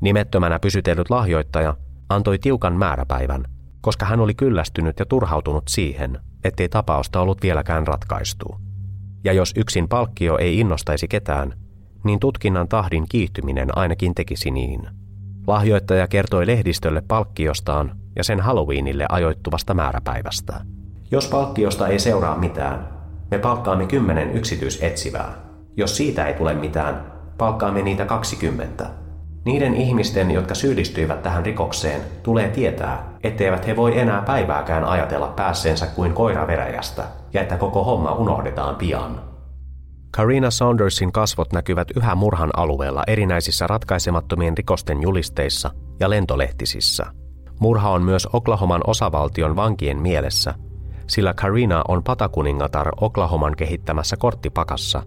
[0.00, 1.76] Nimettömänä pysytellyt lahjoittaja
[2.08, 3.44] antoi tiukan määräpäivän,
[3.80, 8.56] koska hän oli kyllästynyt ja turhautunut siihen, ettei tapausta ollut vieläkään ratkaistu.
[9.24, 11.52] Ja jos yksin palkkio ei innostaisi ketään,
[12.04, 15.03] niin tutkinnan tahdin kiihtyminen ainakin tekisi niin.
[15.46, 20.60] Lahjoittaja kertoi lehdistölle palkkiostaan ja sen Halloweenille ajoittuvasta määräpäivästä.
[21.10, 22.88] Jos palkkiosta ei seuraa mitään,
[23.30, 25.34] me palkkaamme kymmenen yksityisetsivää.
[25.76, 28.86] Jos siitä ei tule mitään, palkkaamme niitä 20.
[29.44, 35.86] Niiden ihmisten, jotka syyllistyivät tähän rikokseen, tulee tietää, etteivät he voi enää päivääkään ajatella päässeensä
[35.86, 39.33] kuin koira veräjästä ja että koko homma unohdetaan pian.
[40.16, 47.06] Karina Saundersin kasvot näkyvät yhä murhan alueella erinäisissä ratkaisemattomien rikosten julisteissa ja lentolehtisissä.
[47.60, 50.54] Murha on myös Oklahoman osavaltion vankien mielessä,
[51.06, 55.02] sillä Karina on patakuningatar Oklahoman kehittämässä korttipakassa,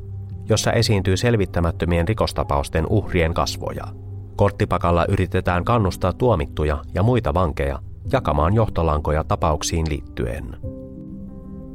[0.49, 3.87] jossa esiintyy selvittämättömien rikostapausten uhrien kasvoja.
[4.35, 7.79] Korttipakalla yritetään kannustaa tuomittuja ja muita vankeja
[8.11, 10.57] jakamaan johtolankoja tapauksiin liittyen.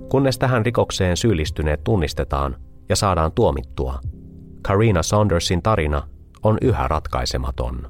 [0.08, 2.56] Kunnes tähän rikokseen syyllistyneet tunnistetaan
[2.92, 4.00] ja saadaan tuomittua,
[4.62, 6.02] Karina Saundersin tarina
[6.42, 7.88] on yhä ratkaisematon.